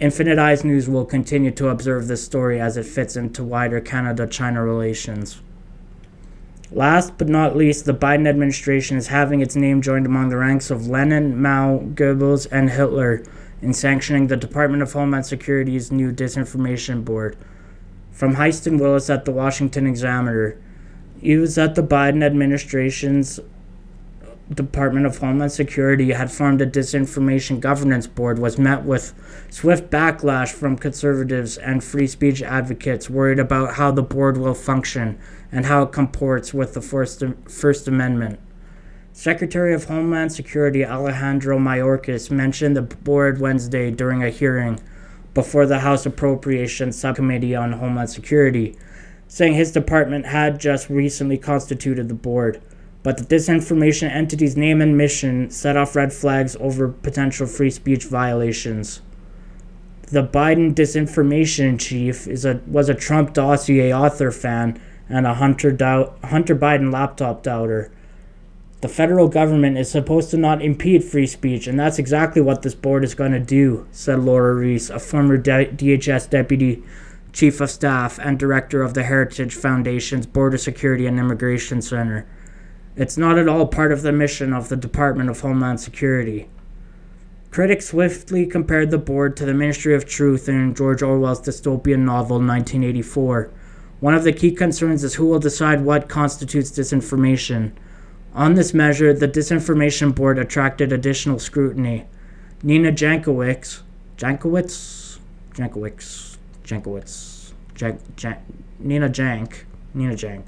Infinite 0.00 0.40
Eyes 0.40 0.64
News 0.64 0.88
will 0.88 1.04
continue 1.04 1.52
to 1.52 1.68
observe 1.68 2.08
this 2.08 2.24
story 2.24 2.60
as 2.60 2.76
it 2.76 2.86
fits 2.86 3.14
into 3.14 3.44
wider 3.44 3.80
Canada 3.80 4.26
China 4.26 4.64
relations. 4.64 5.40
Last 6.72 7.16
but 7.18 7.28
not 7.28 7.56
least, 7.56 7.84
the 7.84 7.94
Biden 7.94 8.26
administration 8.26 8.96
is 8.96 9.06
having 9.06 9.40
its 9.40 9.54
name 9.54 9.80
joined 9.80 10.06
among 10.06 10.28
the 10.28 10.38
ranks 10.38 10.72
of 10.72 10.88
Lenin, 10.88 11.40
Mao, 11.40 11.78
Goebbels, 11.94 12.48
and 12.50 12.68
Hitler 12.68 13.24
in 13.60 13.72
sanctioning 13.72 14.26
the 14.26 14.36
Department 14.36 14.82
of 14.82 14.92
Homeland 14.92 15.26
Security's 15.26 15.92
new 15.92 16.10
disinformation 16.10 17.04
board. 17.04 17.36
From 18.10 18.34
Haisten 18.34 18.76
Willis 18.76 19.08
at 19.08 19.24
the 19.24 19.30
Washington 19.30 19.86
Examiner, 19.86 20.58
he 21.22 21.36
was 21.36 21.56
at 21.56 21.76
the 21.76 21.82
Biden 21.82 22.24
administration's 22.24 23.38
Department 24.52 25.06
of 25.06 25.18
Homeland 25.18 25.52
Security 25.52 26.10
had 26.10 26.32
formed 26.32 26.60
a 26.60 26.66
disinformation 26.66 27.60
governance 27.60 28.08
board 28.08 28.40
was 28.40 28.58
met 28.58 28.82
with 28.82 29.14
swift 29.48 29.88
backlash 29.88 30.50
from 30.50 30.76
conservatives 30.76 31.56
and 31.56 31.82
free 31.82 32.08
speech 32.08 32.42
advocates 32.42 33.08
worried 33.08 33.38
about 33.38 33.74
how 33.74 33.92
the 33.92 34.02
board 34.02 34.36
will 34.36 34.52
function 34.52 35.16
and 35.52 35.66
how 35.66 35.84
it 35.84 35.92
comports 35.92 36.52
with 36.52 36.74
the 36.74 36.82
First, 36.82 37.22
First 37.48 37.86
Amendment. 37.86 38.40
Secretary 39.12 39.72
of 39.72 39.84
Homeland 39.84 40.32
Security 40.32 40.84
Alejandro 40.84 41.56
Mayorkas 41.56 42.30
mentioned 42.30 42.76
the 42.76 42.82
board 42.82 43.40
Wednesday 43.40 43.92
during 43.92 44.24
a 44.24 44.28
hearing 44.28 44.80
before 45.34 45.66
the 45.66 45.78
House 45.78 46.04
Appropriations 46.04 46.98
Subcommittee 46.98 47.54
on 47.54 47.72
Homeland 47.72 48.10
Security, 48.10 48.76
saying 49.32 49.54
his 49.54 49.72
department 49.72 50.26
had 50.26 50.60
just 50.60 50.90
recently 50.90 51.38
constituted 51.38 52.08
the 52.08 52.14
board 52.14 52.60
but 53.02 53.18
the 53.18 53.24
disinformation 53.24 54.10
entity's 54.10 54.56
name 54.56 54.80
and 54.80 54.96
mission 54.96 55.50
set 55.50 55.76
off 55.76 55.96
red 55.96 56.12
flags 56.12 56.56
over 56.60 56.88
potential 56.88 57.46
free 57.46 57.70
speech 57.70 58.04
violations. 58.04 59.00
The 60.02 60.22
Biden 60.22 60.74
disinformation 60.74 61.80
chief 61.80 62.28
is 62.28 62.44
a 62.44 62.60
was 62.66 62.88
a 62.88 62.94
Trump 62.94 63.32
dossier 63.32 63.92
author 63.92 64.30
fan 64.30 64.80
and 65.08 65.26
a 65.26 65.34
Hunter 65.34 65.72
Dow- 65.72 66.14
Hunter 66.22 66.54
Biden 66.54 66.92
laptop 66.92 67.42
doubter. 67.42 67.90
The 68.82 68.88
federal 68.88 69.28
government 69.28 69.78
is 69.78 69.90
supposed 69.90 70.30
to 70.30 70.36
not 70.36 70.60
impede 70.60 71.04
free 71.04 71.26
speech, 71.26 71.66
and 71.66 71.78
that's 71.78 71.98
exactly 71.98 72.42
what 72.42 72.62
this 72.62 72.74
board 72.74 73.04
is 73.04 73.14
going 73.14 73.32
to 73.32 73.38
do, 73.40 73.86
said 73.92 74.18
Lora 74.18 74.54
Ries, 74.54 74.90
a 74.90 74.98
former 74.98 75.38
DHS 75.38 76.28
deputy 76.28 76.82
chief 77.32 77.60
of 77.60 77.70
staff 77.70 78.18
and 78.18 78.38
director 78.38 78.82
of 78.82 78.94
the 78.94 79.04
Heritage 79.04 79.54
Foundation's 79.54 80.26
Border 80.26 80.58
Security 80.58 81.06
and 81.06 81.18
Immigration 81.18 81.80
Center. 81.80 82.26
It's 82.94 83.16
not 83.16 83.38
at 83.38 83.48
all 83.48 83.66
part 83.66 83.90
of 83.90 84.02
the 84.02 84.12
mission 84.12 84.52
of 84.52 84.68
the 84.68 84.76
Department 84.76 85.30
of 85.30 85.40
Homeland 85.40 85.80
Security. 85.80 86.48
Critics 87.50 87.86
swiftly 87.88 88.46
compared 88.46 88.90
the 88.90 88.98
board 88.98 89.36
to 89.36 89.44
the 89.44 89.54
Ministry 89.54 89.94
of 89.94 90.06
Truth 90.06 90.48
in 90.48 90.74
George 90.74 91.02
Orwell's 91.02 91.40
dystopian 91.40 92.00
novel 92.00 92.36
1984. 92.36 93.50
One 94.00 94.14
of 94.14 94.24
the 94.24 94.32
key 94.32 94.52
concerns 94.52 95.04
is 95.04 95.14
who 95.14 95.26
will 95.26 95.38
decide 95.38 95.84
what 95.84 96.08
constitutes 96.08 96.70
disinformation. 96.70 97.72
On 98.34 98.54
this 98.54 98.72
measure, 98.72 99.12
the 99.12 99.28
Disinformation 99.28 100.14
Board 100.14 100.38
attracted 100.38 100.92
additional 100.92 101.38
scrutiny. 101.38 102.06
Nina 102.62 102.90
Jankowicz, 102.90 103.80
Jankowicz, 104.16 105.18
Jankowicz, 105.54 106.31
Jankowicz, 106.64 107.52
Jank, 107.74 108.00
Jank, 108.16 108.38
Nina 108.78 109.08
Jank, 109.08 109.64
Nina 109.94 110.14
Jank, 110.14 110.44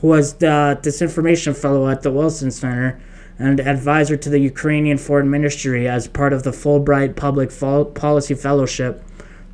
who 0.00 0.08
was 0.08 0.34
the 0.34 0.78
disinformation 0.82 1.56
fellow 1.56 1.88
at 1.88 2.02
the 2.02 2.10
Wilson 2.10 2.50
Center 2.50 3.00
and 3.38 3.60
advisor 3.60 4.16
to 4.16 4.28
the 4.28 4.38
Ukrainian 4.38 4.98
Foreign 4.98 5.30
Ministry 5.30 5.88
as 5.88 6.08
part 6.08 6.32
of 6.32 6.42
the 6.42 6.50
Fulbright 6.50 7.16
Public 7.16 7.50
Policy 7.94 8.34
Fellowship, 8.34 9.02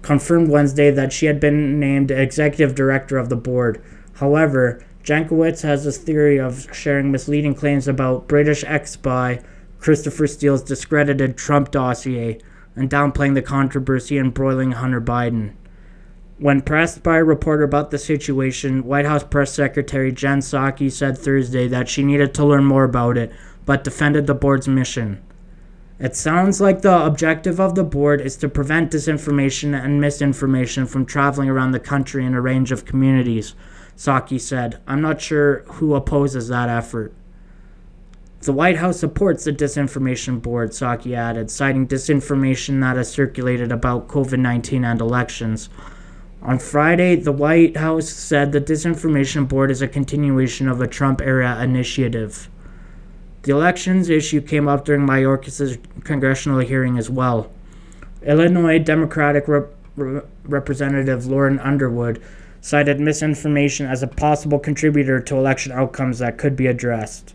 confirmed 0.02 0.48
Wednesday 0.48 0.90
that 0.90 1.12
she 1.12 1.26
had 1.26 1.38
been 1.38 1.78
named 1.78 2.10
executive 2.10 2.74
director 2.74 3.16
of 3.16 3.28
the 3.28 3.36
board. 3.36 3.82
However, 4.14 4.84
Jankowicz 5.04 5.62
has 5.62 5.86
a 5.86 5.92
theory 5.92 6.38
of 6.38 6.66
sharing 6.74 7.12
misleading 7.12 7.54
claims 7.54 7.86
about 7.86 8.26
British 8.26 8.64
ex 8.64 8.92
spy 8.92 9.40
Christopher 9.78 10.26
Steele's 10.26 10.62
discredited 10.62 11.36
Trump 11.36 11.70
dossier 11.70 12.40
and 12.74 12.90
downplaying 12.90 13.34
the 13.34 13.42
controversy 13.42 14.18
embroiling 14.18 14.72
Hunter 14.72 15.00
Biden. 15.00 15.52
When 16.38 16.60
pressed 16.60 17.02
by 17.02 17.16
a 17.16 17.24
reporter 17.24 17.62
about 17.62 17.90
the 17.90 17.98
situation, 17.98 18.84
White 18.84 19.06
House 19.06 19.24
Press 19.24 19.54
Secretary 19.54 20.12
Jen 20.12 20.40
Psaki 20.40 20.92
said 20.92 21.16
Thursday 21.16 21.66
that 21.68 21.88
she 21.88 22.02
needed 22.02 22.34
to 22.34 22.44
learn 22.44 22.64
more 22.66 22.84
about 22.84 23.16
it, 23.16 23.32
but 23.64 23.84
defended 23.84 24.26
the 24.26 24.34
board's 24.34 24.68
mission. 24.68 25.22
It 25.98 26.14
sounds 26.14 26.60
like 26.60 26.82
the 26.82 27.06
objective 27.06 27.58
of 27.58 27.74
the 27.74 27.84
board 27.84 28.20
is 28.20 28.36
to 28.36 28.50
prevent 28.50 28.92
disinformation 28.92 29.82
and 29.82 29.98
misinformation 29.98 30.84
from 30.84 31.06
traveling 31.06 31.48
around 31.48 31.70
the 31.70 31.80
country 31.80 32.26
in 32.26 32.34
a 32.34 32.40
range 32.42 32.70
of 32.70 32.84
communities, 32.84 33.54
Psaki 33.96 34.38
said. 34.38 34.78
I'm 34.86 35.00
not 35.00 35.22
sure 35.22 35.60
who 35.66 35.94
opposes 35.94 36.48
that 36.48 36.68
effort. 36.68 37.14
The 38.40 38.52
White 38.52 38.76
House 38.76 39.00
supports 39.00 39.44
the 39.44 39.52
disinformation 39.54 40.42
board, 40.42 40.72
Psaki 40.72 41.16
added, 41.16 41.50
citing 41.50 41.88
disinformation 41.88 42.82
that 42.82 42.96
has 42.96 43.10
circulated 43.10 43.72
about 43.72 44.06
COVID 44.06 44.38
19 44.38 44.84
and 44.84 45.00
elections. 45.00 45.70
On 46.42 46.58
Friday, 46.58 47.16
the 47.16 47.32
White 47.32 47.76
House 47.76 48.08
said 48.08 48.52
the 48.52 48.60
disinformation 48.60 49.48
board 49.48 49.70
is 49.70 49.82
a 49.82 49.88
continuation 49.88 50.68
of 50.68 50.80
a 50.80 50.86
Trump 50.86 51.20
era 51.20 51.60
initiative. 51.62 52.48
The 53.42 53.52
elections 53.52 54.10
issue 54.10 54.40
came 54.40 54.68
up 54.68 54.84
during 54.84 55.06
Mayorkas' 55.06 55.78
congressional 56.04 56.60
hearing 56.60 56.98
as 56.98 57.08
well. 57.08 57.50
Illinois 58.22 58.78
Democratic 58.78 59.48
Rep- 59.48 59.72
Representative 60.44 61.26
Lauren 61.26 61.58
Underwood 61.58 62.20
cited 62.60 63.00
misinformation 63.00 63.86
as 63.86 64.02
a 64.02 64.08
possible 64.08 64.58
contributor 64.58 65.20
to 65.20 65.36
election 65.36 65.72
outcomes 65.72 66.18
that 66.18 66.38
could 66.38 66.56
be 66.56 66.66
addressed. 66.66 67.34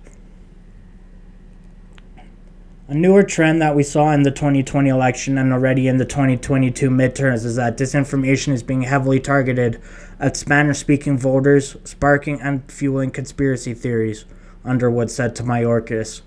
A 2.91 2.93
newer 2.93 3.23
trend 3.23 3.61
that 3.61 3.73
we 3.73 3.83
saw 3.83 4.11
in 4.11 4.23
the 4.23 4.31
2020 4.31 4.89
election 4.89 5.37
and 5.37 5.53
already 5.53 5.87
in 5.87 5.95
the 5.95 6.03
2022 6.03 6.89
midterms 6.89 7.45
is 7.45 7.55
that 7.55 7.77
disinformation 7.77 8.51
is 8.51 8.63
being 8.63 8.81
heavily 8.81 9.17
targeted 9.17 9.79
at 10.19 10.35
Spanish 10.35 10.79
speaking 10.79 11.17
voters, 11.17 11.77
sparking 11.85 12.41
and 12.41 12.69
fueling 12.69 13.09
conspiracy 13.09 13.73
theories, 13.73 14.25
Underwood 14.65 15.09
said 15.09 15.37
to 15.37 15.43
Mayorkas. 15.43 16.19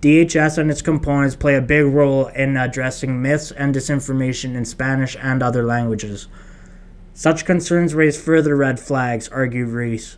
DHS 0.00 0.58
and 0.58 0.72
its 0.72 0.82
components 0.82 1.36
play 1.36 1.54
a 1.54 1.60
big 1.60 1.86
role 1.86 2.26
in 2.26 2.56
addressing 2.56 3.22
myths 3.22 3.52
and 3.52 3.72
disinformation 3.72 4.56
in 4.56 4.64
Spanish 4.64 5.16
and 5.22 5.40
other 5.40 5.62
languages. 5.62 6.26
Such 7.14 7.44
concerns 7.44 7.94
raise 7.94 8.20
further 8.20 8.56
red 8.56 8.80
flags, 8.80 9.28
argued 9.28 9.68
Ries. 9.68 10.16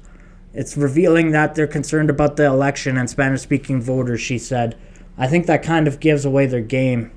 It's 0.55 0.79
revealing 0.79 1.33
that 1.33 1.57
they're 1.57 1.67
concerned 1.67 2.09
about 2.09 2.37
the 2.37 2.47
election 2.47 2.97
and 2.97 3.11
Spanish 3.11 3.43
speaking 3.43 3.83
voters, 3.83 4.23
she 4.23 4.39
said. 4.39 4.77
I 5.21 5.27
think 5.29 5.45
that 5.47 5.63
kind 5.63 5.87
of 5.87 6.01
gives 6.01 6.25
away 6.25 6.47
their 6.47 6.63
game. 6.63 7.13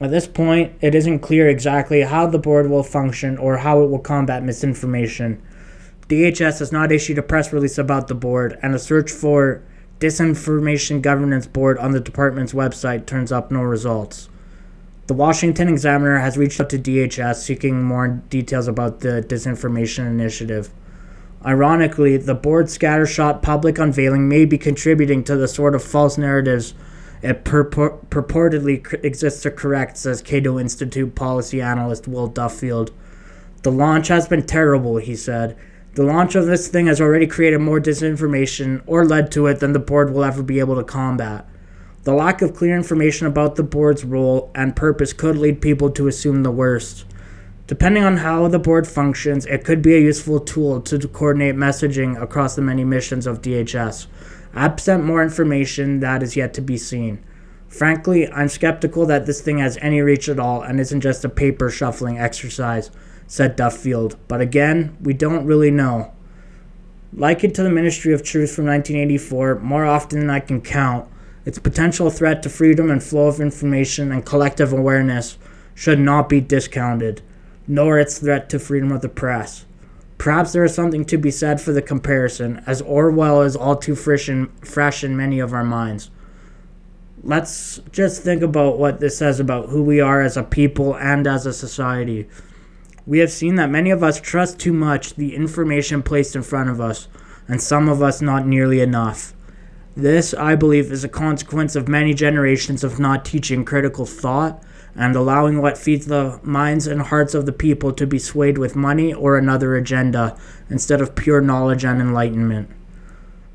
At 0.00 0.10
this 0.10 0.26
point, 0.26 0.72
it 0.80 0.94
isn't 0.94 1.18
clear 1.18 1.46
exactly 1.46 2.00
how 2.00 2.26
the 2.26 2.38
board 2.38 2.70
will 2.70 2.82
function 2.82 3.36
or 3.36 3.58
how 3.58 3.82
it 3.82 3.90
will 3.90 3.98
combat 3.98 4.42
misinformation. 4.42 5.42
DHS 6.08 6.58
has 6.60 6.72
not 6.72 6.90
issued 6.90 7.18
a 7.18 7.22
press 7.22 7.52
release 7.52 7.76
about 7.76 8.08
the 8.08 8.14
board, 8.14 8.58
and 8.62 8.74
a 8.74 8.78
search 8.78 9.10
for 9.10 9.62
Disinformation 10.00 11.02
Governance 11.02 11.46
Board 11.46 11.78
on 11.78 11.90
the 11.90 12.00
department's 12.00 12.54
website 12.54 13.04
turns 13.04 13.30
up 13.30 13.50
no 13.50 13.60
results. 13.60 14.30
The 15.06 15.14
Washington 15.14 15.68
Examiner 15.68 16.18
has 16.20 16.38
reached 16.38 16.60
out 16.60 16.70
to 16.70 16.78
DHS 16.78 17.36
seeking 17.36 17.82
more 17.82 18.08
details 18.08 18.68
about 18.68 19.00
the 19.00 19.22
Disinformation 19.22 20.06
Initiative. 20.06 20.70
Ironically, 21.44 22.16
the 22.16 22.34
board's 22.34 22.76
scattershot 22.76 23.42
public 23.42 23.78
unveiling 23.78 24.28
may 24.28 24.44
be 24.44 24.58
contributing 24.58 25.22
to 25.24 25.36
the 25.36 25.48
sort 25.48 25.74
of 25.74 25.84
false 25.84 26.18
narratives 26.18 26.74
it 27.22 27.44
purpor- 27.44 28.04
purportedly 28.06 29.04
exists 29.04 29.42
to 29.42 29.50
correct, 29.50 29.96
says 29.96 30.22
Cato 30.22 30.58
Institute 30.58 31.14
policy 31.14 31.60
analyst 31.60 32.06
Will 32.06 32.28
Duffield. 32.28 32.92
The 33.62 33.72
launch 33.72 34.08
has 34.08 34.28
been 34.28 34.44
terrible, 34.44 34.98
he 34.98 35.16
said. 35.16 35.56
The 35.94 36.04
launch 36.04 36.34
of 36.34 36.46
this 36.46 36.68
thing 36.68 36.86
has 36.86 37.00
already 37.00 37.26
created 37.26 37.58
more 37.58 37.80
disinformation 37.80 38.82
or 38.86 39.04
led 39.04 39.32
to 39.32 39.46
it 39.46 39.60
than 39.60 39.72
the 39.72 39.78
board 39.78 40.12
will 40.12 40.24
ever 40.24 40.42
be 40.42 40.60
able 40.60 40.76
to 40.76 40.84
combat. 40.84 41.48
The 42.04 42.12
lack 42.12 42.42
of 42.42 42.54
clear 42.54 42.76
information 42.76 43.26
about 43.26 43.56
the 43.56 43.62
board's 43.62 44.04
role 44.04 44.52
and 44.54 44.76
purpose 44.76 45.12
could 45.12 45.36
lead 45.36 45.60
people 45.60 45.90
to 45.90 46.06
assume 46.06 46.42
the 46.42 46.50
worst. 46.50 47.06
Depending 47.66 48.04
on 48.04 48.18
how 48.18 48.46
the 48.46 48.60
board 48.60 48.86
functions, 48.86 49.44
it 49.46 49.64
could 49.64 49.82
be 49.82 49.96
a 49.96 50.00
useful 50.00 50.38
tool 50.38 50.80
to 50.82 51.08
coordinate 51.08 51.56
messaging 51.56 52.20
across 52.20 52.54
the 52.54 52.62
many 52.62 52.84
missions 52.84 53.26
of 53.26 53.42
DHS. 53.42 54.06
Absent 54.54 55.04
more 55.04 55.20
information, 55.20 55.98
that 55.98 56.22
is 56.22 56.36
yet 56.36 56.54
to 56.54 56.60
be 56.60 56.76
seen. 56.76 57.24
Frankly, 57.66 58.30
I'm 58.30 58.48
skeptical 58.48 59.04
that 59.06 59.26
this 59.26 59.40
thing 59.40 59.58
has 59.58 59.76
any 59.82 60.00
reach 60.00 60.28
at 60.28 60.38
all 60.38 60.62
and 60.62 60.78
isn't 60.78 61.00
just 61.00 61.24
a 61.24 61.28
paper 61.28 61.68
shuffling 61.68 62.18
exercise, 62.18 62.92
said 63.26 63.56
Duffield. 63.56 64.16
But 64.28 64.40
again, 64.40 64.96
we 65.02 65.12
don't 65.12 65.44
really 65.44 65.72
know. 65.72 66.12
Like 67.12 67.42
it 67.42 67.54
to 67.56 67.64
the 67.64 67.70
Ministry 67.70 68.12
of 68.12 68.22
Truth 68.22 68.54
from 68.54 68.66
1984, 68.66 69.60
more 69.60 69.84
often 69.84 70.20
than 70.20 70.30
I 70.30 70.38
can 70.38 70.60
count, 70.60 71.08
its 71.44 71.58
potential 71.58 72.10
threat 72.10 72.42
to 72.44 72.48
freedom 72.48 72.90
and 72.90 73.02
flow 73.02 73.26
of 73.26 73.40
information 73.40 74.12
and 74.12 74.24
collective 74.24 74.72
awareness 74.72 75.36
should 75.74 75.98
not 75.98 76.28
be 76.28 76.40
discounted, 76.40 77.22
nor 77.68 77.98
its 77.98 78.18
threat 78.18 78.48
to 78.50 78.58
freedom 78.58 78.92
of 78.92 79.00
the 79.00 79.08
press. 79.08 79.64
Perhaps 80.18 80.52
there 80.52 80.64
is 80.64 80.74
something 80.74 81.04
to 81.04 81.18
be 81.18 81.30
said 81.30 81.60
for 81.60 81.72
the 81.72 81.82
comparison, 81.82 82.62
as 82.66 82.80
Orwell 82.82 83.42
is 83.42 83.56
all 83.56 83.76
too 83.76 83.94
fresh 83.94 84.28
in, 84.28 84.48
fresh 84.64 85.04
in 85.04 85.16
many 85.16 85.38
of 85.40 85.52
our 85.52 85.64
minds. 85.64 86.10
Let's 87.22 87.80
just 87.92 88.22
think 88.22 88.42
about 88.42 88.78
what 88.78 89.00
this 89.00 89.18
says 89.18 89.40
about 89.40 89.68
who 89.68 89.82
we 89.82 90.00
are 90.00 90.22
as 90.22 90.36
a 90.36 90.42
people 90.42 90.94
and 90.96 91.26
as 91.26 91.44
a 91.44 91.52
society. 91.52 92.28
We 93.06 93.18
have 93.18 93.30
seen 93.30 93.56
that 93.56 93.70
many 93.70 93.90
of 93.90 94.02
us 94.02 94.20
trust 94.20 94.58
too 94.58 94.72
much 94.72 95.14
the 95.14 95.34
information 95.34 96.02
placed 96.02 96.34
in 96.34 96.42
front 96.42 96.70
of 96.70 96.80
us, 96.80 97.08
and 97.48 97.60
some 97.60 97.88
of 97.88 98.02
us 98.02 98.22
not 98.22 98.46
nearly 98.46 98.80
enough. 98.80 99.34
This, 99.96 100.34
I 100.34 100.56
believe, 100.56 100.92
is 100.92 101.04
a 101.04 101.08
consequence 101.08 101.74
of 101.74 101.88
many 101.88 102.14
generations 102.14 102.84
of 102.84 102.98
not 102.98 103.24
teaching 103.24 103.64
critical 103.64 104.06
thought 104.06 104.62
and 104.96 105.14
allowing 105.14 105.60
what 105.60 105.76
feeds 105.76 106.06
the 106.06 106.40
minds 106.42 106.86
and 106.86 107.02
hearts 107.02 107.34
of 107.34 107.44
the 107.44 107.52
people 107.52 107.92
to 107.92 108.06
be 108.06 108.18
swayed 108.18 108.56
with 108.56 108.74
money 108.74 109.12
or 109.12 109.36
another 109.36 109.76
agenda 109.76 110.36
instead 110.70 111.00
of 111.00 111.14
pure 111.14 111.40
knowledge 111.40 111.84
and 111.84 112.00
enlightenment. 112.00 112.70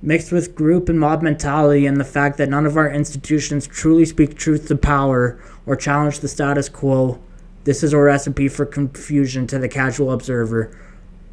Mixed 0.04 0.32
with 0.32 0.56
group 0.56 0.88
and 0.88 1.00
mob 1.00 1.22
mentality 1.22 1.86
and 1.86 1.98
the 1.98 2.04
fact 2.04 2.38
that 2.38 2.50
none 2.50 2.66
of 2.66 2.78
our 2.78 2.90
institutions 2.90 3.68
truly 3.68 4.06
speak 4.06 4.36
truth 4.36 4.68
to 4.68 4.76
power 4.76 5.40
or 5.66 5.76
challenge 5.76 6.20
the 6.20 6.28
status 6.28 6.70
quo, 6.70 7.20
this 7.64 7.84
is 7.84 7.94
a 7.94 7.98
recipe 7.98 8.48
for 8.48 8.66
confusion 8.66 9.48
to 9.48 9.60
the 9.60 9.70
casual 9.70 10.12
observer, 10.12 10.76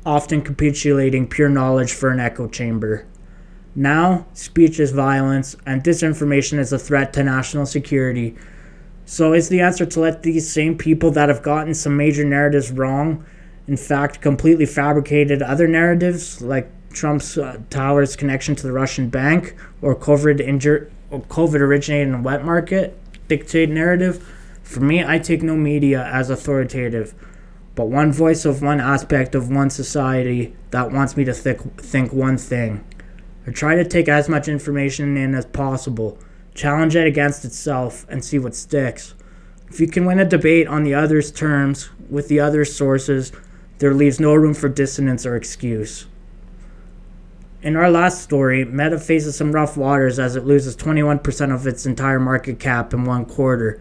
often 0.05 0.43
capitulating 0.43 1.27
pure 1.27 1.49
knowledge 1.49 1.93
for 1.93 2.11
an 2.11 2.21
echo 2.21 2.49
chamber. 2.49 3.07
Now, 3.75 4.27
speech 4.33 4.81
is 4.81 4.93
violence, 4.93 5.55
and 5.65 5.85
disinformation 5.85 6.59
is 6.59 6.73
a 6.73 6.79
threat 6.79 7.13
to 7.15 7.23
national 7.23 7.67
security 7.67 8.37
so 9.09 9.33
is 9.33 9.49
the 9.49 9.63
answer 9.63 9.87
to 9.87 10.01
let 10.01 10.23
these 10.23 10.53
same 10.53 10.77
people 10.77 11.11
that 11.13 11.31
have 11.31 11.43
gotten 11.43 11.73
some 11.73 11.97
major 11.97 12.25
narratives 12.25 12.71
wrong, 12.71 13.25
in 13.67 13.79
fact, 13.79 14.21
completely 14.21 14.67
fabricated 14.67 15.41
other 15.41 15.67
narratives 15.67 16.43
like 16.43 16.71
Trump's 16.91 17.39
uh, 17.39 17.59
Towers 17.71 18.17
connection 18.17 18.55
to 18.57 18.63
the 18.65 18.73
Russian 18.73 19.09
bank 19.09 19.57
or 19.81 19.97
COVID 19.97 20.41
injured 20.41 20.93
or 21.11 21.23
COVID 21.23 21.59
originated 21.59 22.09
in 22.09 22.15
a 22.17 22.21
wet 22.21 22.45
market 22.45 23.01
dictate 23.29 23.71
narrative? 23.71 24.23
For 24.63 24.81
me, 24.81 25.03
I 25.03 25.19
take 25.19 25.43
no 25.43 25.57
media 25.57 26.05
as 26.05 26.29
authoritative, 26.29 27.15
but 27.75 27.87
one 27.87 28.13
voice 28.13 28.45
of 28.45 28.61
one 28.61 28.79
aspect 28.79 29.35
of 29.35 29.51
one 29.51 29.71
society 29.71 30.55
that 30.71 30.93
wants 30.93 31.17
me 31.17 31.25
to 31.25 31.33
think, 31.33 31.81
think 31.81 32.13
one 32.13 32.37
thing. 32.37 32.85
I 33.47 33.53
try 33.53 33.75
to 33.75 33.89
take 33.89 34.07
as 34.07 34.29
much 34.29 34.49
information 34.49 35.17
in 35.17 35.35
as 35.35 35.47
possible 35.47 36.19
challenge 36.59 36.97
it 36.97 37.07
against 37.07 37.45
itself, 37.45 38.05
and 38.09 38.25
see 38.25 38.39
what 38.39 38.55
sticks. 38.55 39.15
If 39.71 39.79
you 39.81 39.87
can 39.87 40.05
win 40.05 40.19
a 40.19 40.25
debate 40.25 40.67
on 40.67 40.83
the 40.83 40.95
other's 40.95 41.31
terms 41.31 41.89
with 42.11 42.29
the 42.29 42.41
other's 42.41 42.75
sources, 42.75 43.33
there 43.79 43.95
leaves 43.95 44.19
no 44.19 44.35
room 44.35 44.55
for 44.55 44.69
dissonance 44.69 45.25
or 45.25 45.37
excuse. 45.37 46.07
In 47.63 47.77
our 47.77 47.91
last 47.91 48.23
story, 48.23 48.65
Meta 48.65 48.99
faces 48.99 49.37
some 49.37 49.53
rough 49.53 49.77
waters 49.77 50.19
as 50.19 50.37
it 50.37 50.45
loses 50.45 50.77
21% 50.77 51.55
of 51.55 51.67
its 51.67 51.87
entire 51.87 52.21
market 52.21 52.59
cap 52.59 52.93
in 52.93 53.05
one 53.05 53.25
quarter. 53.25 53.81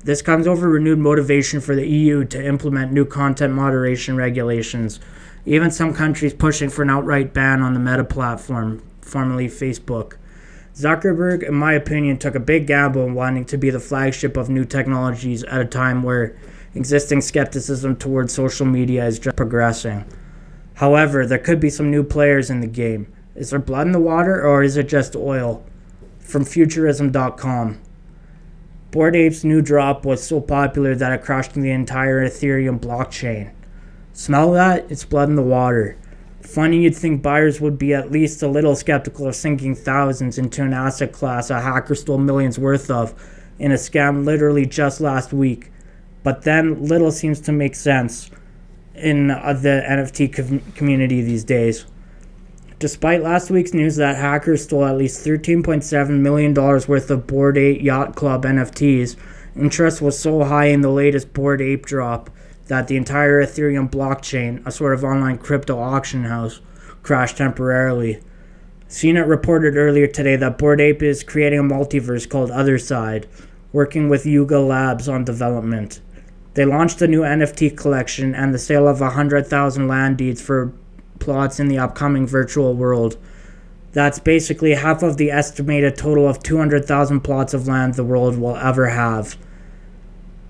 This 0.00 0.22
comes 0.22 0.46
over 0.46 0.68
renewed 0.68 0.98
motivation 0.98 1.60
for 1.60 1.74
the 1.74 1.88
EU 1.88 2.24
to 2.26 2.42
implement 2.44 2.92
new 2.92 3.04
content 3.04 3.54
moderation 3.54 4.16
regulations, 4.16 4.98
even 5.44 5.70
some 5.70 5.92
countries 5.92 6.32
pushing 6.32 6.70
for 6.70 6.82
an 6.82 6.90
outright 6.90 7.34
ban 7.34 7.60
on 7.60 7.74
the 7.74 7.80
Meta 7.80 8.04
platform, 8.04 8.82
formerly 9.02 9.48
Facebook. 9.48 10.14
Zuckerberg, 10.74 11.46
in 11.46 11.54
my 11.54 11.72
opinion, 11.72 12.18
took 12.18 12.34
a 12.34 12.40
big 12.40 12.66
gamble 12.66 13.04
in 13.04 13.14
wanting 13.14 13.44
to 13.46 13.56
be 13.56 13.70
the 13.70 13.78
flagship 13.78 14.36
of 14.36 14.48
new 14.48 14.64
technologies 14.64 15.44
at 15.44 15.60
a 15.60 15.64
time 15.64 16.02
where 16.02 16.36
existing 16.74 17.20
skepticism 17.20 17.94
towards 17.94 18.34
social 18.34 18.66
media 18.66 19.06
is 19.06 19.20
just 19.20 19.36
progressing. 19.36 20.04
However, 20.74 21.26
there 21.26 21.38
could 21.38 21.60
be 21.60 21.70
some 21.70 21.92
new 21.92 22.02
players 22.02 22.50
in 22.50 22.60
the 22.60 22.66
game. 22.66 23.12
Is 23.36 23.50
there 23.50 23.60
blood 23.60 23.86
in 23.86 23.92
the 23.92 24.00
water 24.00 24.44
or 24.44 24.64
is 24.64 24.76
it 24.76 24.88
just 24.88 25.14
oil? 25.14 25.64
From 26.18 26.44
Futurism.com. 26.44 27.80
Bored 28.90 29.14
Ape's 29.14 29.44
new 29.44 29.62
drop 29.62 30.04
was 30.04 30.26
so 30.26 30.40
popular 30.40 30.96
that 30.96 31.12
it 31.12 31.24
crashed 31.24 31.54
the 31.54 31.70
entire 31.70 32.26
Ethereum 32.26 32.80
blockchain. 32.80 33.52
Smell 34.12 34.52
that? 34.52 34.90
It's 34.90 35.04
blood 35.04 35.28
in 35.28 35.36
the 35.36 35.42
water. 35.42 35.98
Funny 36.44 36.82
you'd 36.82 36.94
think 36.94 37.22
buyers 37.22 37.58
would 37.60 37.78
be 37.78 37.94
at 37.94 38.12
least 38.12 38.42
a 38.42 38.48
little 38.48 38.76
skeptical 38.76 39.26
of 39.26 39.34
sinking 39.34 39.74
thousands 39.74 40.36
into 40.36 40.62
an 40.62 40.74
asset 40.74 41.10
class 41.10 41.48
a 41.48 41.60
hacker 41.60 41.94
stole 41.94 42.18
millions 42.18 42.58
worth 42.58 42.90
of 42.90 43.14
in 43.58 43.72
a 43.72 43.76
scam 43.76 44.24
literally 44.24 44.66
just 44.66 45.00
last 45.00 45.32
week. 45.32 45.70
But 46.22 46.42
then 46.42 46.84
little 46.84 47.10
seems 47.10 47.40
to 47.40 47.52
make 47.52 47.74
sense 47.74 48.30
in 48.94 49.30
uh, 49.30 49.54
the 49.54 49.84
NFT 49.88 50.32
com- 50.34 50.72
community 50.72 51.22
these 51.22 51.44
days. 51.44 51.86
Despite 52.78 53.22
last 53.22 53.50
week's 53.50 53.72
news 53.72 53.96
that 53.96 54.16
hackers 54.16 54.64
stole 54.64 54.84
at 54.84 54.98
least 54.98 55.24
$13.7 55.24 56.20
million 56.20 56.52
worth 56.52 57.10
of 57.10 57.26
Bored 57.26 57.56
Ape 57.56 57.80
Yacht 57.80 58.16
Club 58.16 58.44
NFTs, 58.44 59.16
interest 59.56 60.02
was 60.02 60.18
so 60.18 60.44
high 60.44 60.66
in 60.66 60.82
the 60.82 60.90
latest 60.90 61.32
Bored 61.32 61.62
Ape 61.62 61.86
drop 61.86 62.28
that 62.66 62.88
the 62.88 62.96
entire 62.96 63.42
Ethereum 63.42 63.90
blockchain, 63.90 64.64
a 64.66 64.72
sort 64.72 64.94
of 64.94 65.04
online 65.04 65.38
crypto 65.38 65.78
auction 65.78 66.24
house, 66.24 66.60
crashed 67.02 67.36
temporarily. 67.36 68.20
CNET 68.88 69.28
reported 69.28 69.76
earlier 69.76 70.06
today 70.06 70.36
that 70.36 70.58
Bored 70.58 70.80
Ape 70.80 71.02
is 71.02 71.22
creating 71.22 71.58
a 71.58 71.62
multiverse 71.62 72.28
called 72.28 72.50
Otherside, 72.50 73.26
working 73.72 74.08
with 74.08 74.24
Yuga 74.24 74.60
Labs 74.60 75.08
on 75.08 75.24
development. 75.24 76.00
They 76.54 76.64
launched 76.64 77.02
a 77.02 77.08
new 77.08 77.22
NFT 77.22 77.76
collection 77.76 78.34
and 78.34 78.54
the 78.54 78.58
sale 78.58 78.86
of 78.86 79.00
100,000 79.00 79.88
land 79.88 80.16
deeds 80.18 80.40
for 80.40 80.72
plots 81.18 81.58
in 81.58 81.68
the 81.68 81.78
upcoming 81.78 82.26
virtual 82.26 82.74
world. 82.74 83.16
That's 83.92 84.18
basically 84.18 84.74
half 84.74 85.02
of 85.02 85.16
the 85.16 85.30
estimated 85.30 85.96
total 85.96 86.28
of 86.28 86.42
200,000 86.42 87.20
plots 87.20 87.54
of 87.54 87.66
land 87.66 87.94
the 87.94 88.04
world 88.04 88.38
will 88.38 88.56
ever 88.56 88.88
have. 88.88 89.36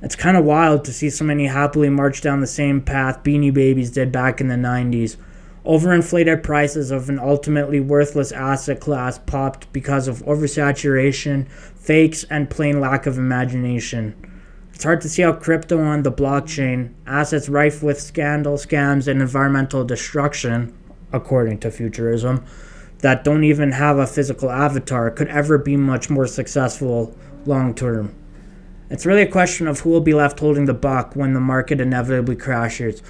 It's 0.04 0.16
kind 0.16 0.36
of 0.36 0.44
wild 0.44 0.84
to 0.84 0.92
see 0.92 1.08
so 1.08 1.24
many 1.24 1.46
happily 1.46 1.88
march 1.88 2.20
down 2.20 2.42
the 2.42 2.46
same 2.46 2.82
path 2.82 3.22
Beanie 3.24 3.54
Babies 3.54 3.90
did 3.90 4.12
back 4.12 4.38
in 4.38 4.48
the 4.48 4.54
90s. 4.54 5.16
Overinflated 5.64 6.42
prices 6.42 6.90
of 6.90 7.08
an 7.08 7.18
ultimately 7.18 7.80
worthless 7.80 8.30
asset 8.30 8.80
class 8.80 9.18
popped 9.18 9.72
because 9.72 10.06
of 10.06 10.22
oversaturation, 10.26 11.48
fakes, 11.48 12.22
and 12.24 12.50
plain 12.50 12.82
lack 12.82 13.06
of 13.06 13.16
imagination. 13.16 14.14
It's 14.74 14.84
hard 14.84 15.00
to 15.00 15.08
see 15.08 15.22
how 15.22 15.32
crypto 15.32 15.80
on 15.80 16.02
the 16.02 16.12
blockchain, 16.12 16.92
assets 17.06 17.48
rife 17.48 17.82
with 17.82 17.98
scandal, 17.98 18.58
scams, 18.58 19.08
and 19.08 19.22
environmental 19.22 19.84
destruction, 19.84 20.76
according 21.14 21.60
to 21.60 21.70
Futurism, 21.70 22.44
that 22.98 23.24
don't 23.24 23.44
even 23.44 23.72
have 23.72 23.96
a 23.96 24.06
physical 24.06 24.50
avatar, 24.50 25.10
could 25.10 25.28
ever 25.28 25.56
be 25.56 25.78
much 25.78 26.10
more 26.10 26.26
successful 26.26 27.16
long 27.46 27.74
term. 27.74 28.14
It's 28.94 29.04
really 29.04 29.22
a 29.22 29.26
question 29.26 29.66
of 29.66 29.80
who 29.80 29.90
will 29.90 30.00
be 30.00 30.14
left 30.14 30.38
holding 30.38 30.66
the 30.66 30.72
buck 30.72 31.16
when 31.16 31.34
the 31.34 31.40
market 31.40 31.80
inevitably 31.80 32.36
crashes. 32.36 33.02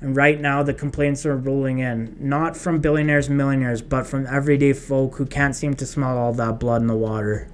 And 0.00 0.14
right 0.14 0.40
now, 0.40 0.62
the 0.62 0.72
complaints 0.72 1.26
are 1.26 1.36
rolling 1.36 1.80
in, 1.80 2.16
not 2.20 2.56
from 2.56 2.78
billionaires 2.78 3.26
and 3.26 3.36
millionaires, 3.36 3.82
but 3.82 4.06
from 4.06 4.24
everyday 4.28 4.72
folk 4.72 5.16
who 5.16 5.26
can't 5.26 5.56
seem 5.56 5.74
to 5.74 5.84
smell 5.84 6.16
all 6.16 6.32
that 6.34 6.60
blood 6.60 6.82
in 6.82 6.86
the 6.86 6.94
water. 6.94 7.48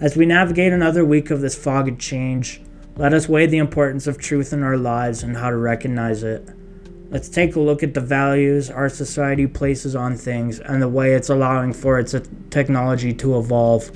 As 0.00 0.16
we 0.16 0.24
navigate 0.24 0.72
another 0.72 1.04
week 1.04 1.30
of 1.30 1.42
this 1.42 1.54
fog 1.54 1.86
of 1.86 1.98
change, 1.98 2.62
let 2.96 3.12
us 3.12 3.28
weigh 3.28 3.44
the 3.44 3.58
importance 3.58 4.06
of 4.06 4.16
truth 4.16 4.54
in 4.54 4.62
our 4.62 4.78
lives 4.78 5.22
and 5.22 5.36
how 5.36 5.50
to 5.50 5.56
recognize 5.58 6.22
it. 6.22 6.48
Let's 7.10 7.28
take 7.28 7.56
a 7.56 7.60
look 7.60 7.82
at 7.82 7.92
the 7.92 8.00
values 8.00 8.70
our 8.70 8.88
society 8.88 9.46
places 9.46 9.94
on 9.94 10.16
things 10.16 10.60
and 10.60 10.80
the 10.80 10.88
way 10.88 11.12
it's 11.12 11.28
allowing 11.28 11.74
for 11.74 11.98
its 11.98 12.14
technology 12.48 13.12
to 13.12 13.38
evolve. 13.38 13.90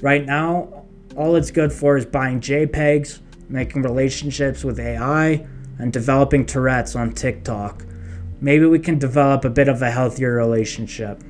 Right 0.00 0.24
now, 0.24 0.77
all 1.18 1.34
it's 1.34 1.50
good 1.50 1.72
for 1.72 1.96
is 1.96 2.06
buying 2.06 2.40
JPEGs, 2.40 3.18
making 3.48 3.82
relationships 3.82 4.62
with 4.62 4.78
AI, 4.78 5.44
and 5.76 5.92
developing 5.92 6.46
Tourette's 6.46 6.94
on 6.94 7.12
TikTok. 7.12 7.84
Maybe 8.40 8.66
we 8.66 8.78
can 8.78 9.00
develop 9.00 9.44
a 9.44 9.50
bit 9.50 9.66
of 9.66 9.82
a 9.82 9.90
healthier 9.90 10.36
relationship. 10.36 11.20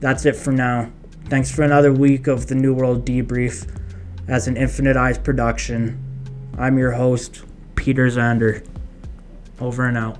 That's 0.00 0.24
it 0.24 0.36
for 0.36 0.52
now. 0.52 0.90
Thanks 1.26 1.54
for 1.54 1.64
another 1.64 1.92
week 1.92 2.28
of 2.28 2.46
the 2.46 2.54
New 2.54 2.72
World 2.72 3.04
Debrief 3.04 3.68
as 4.26 4.48
an 4.48 4.56
Infinite 4.56 4.96
Eyes 4.96 5.18
production. 5.18 6.02
I'm 6.56 6.78
your 6.78 6.92
host, 6.92 7.44
Peter 7.74 8.06
Zander. 8.06 8.66
Over 9.60 9.86
and 9.86 9.98
out. 9.98 10.18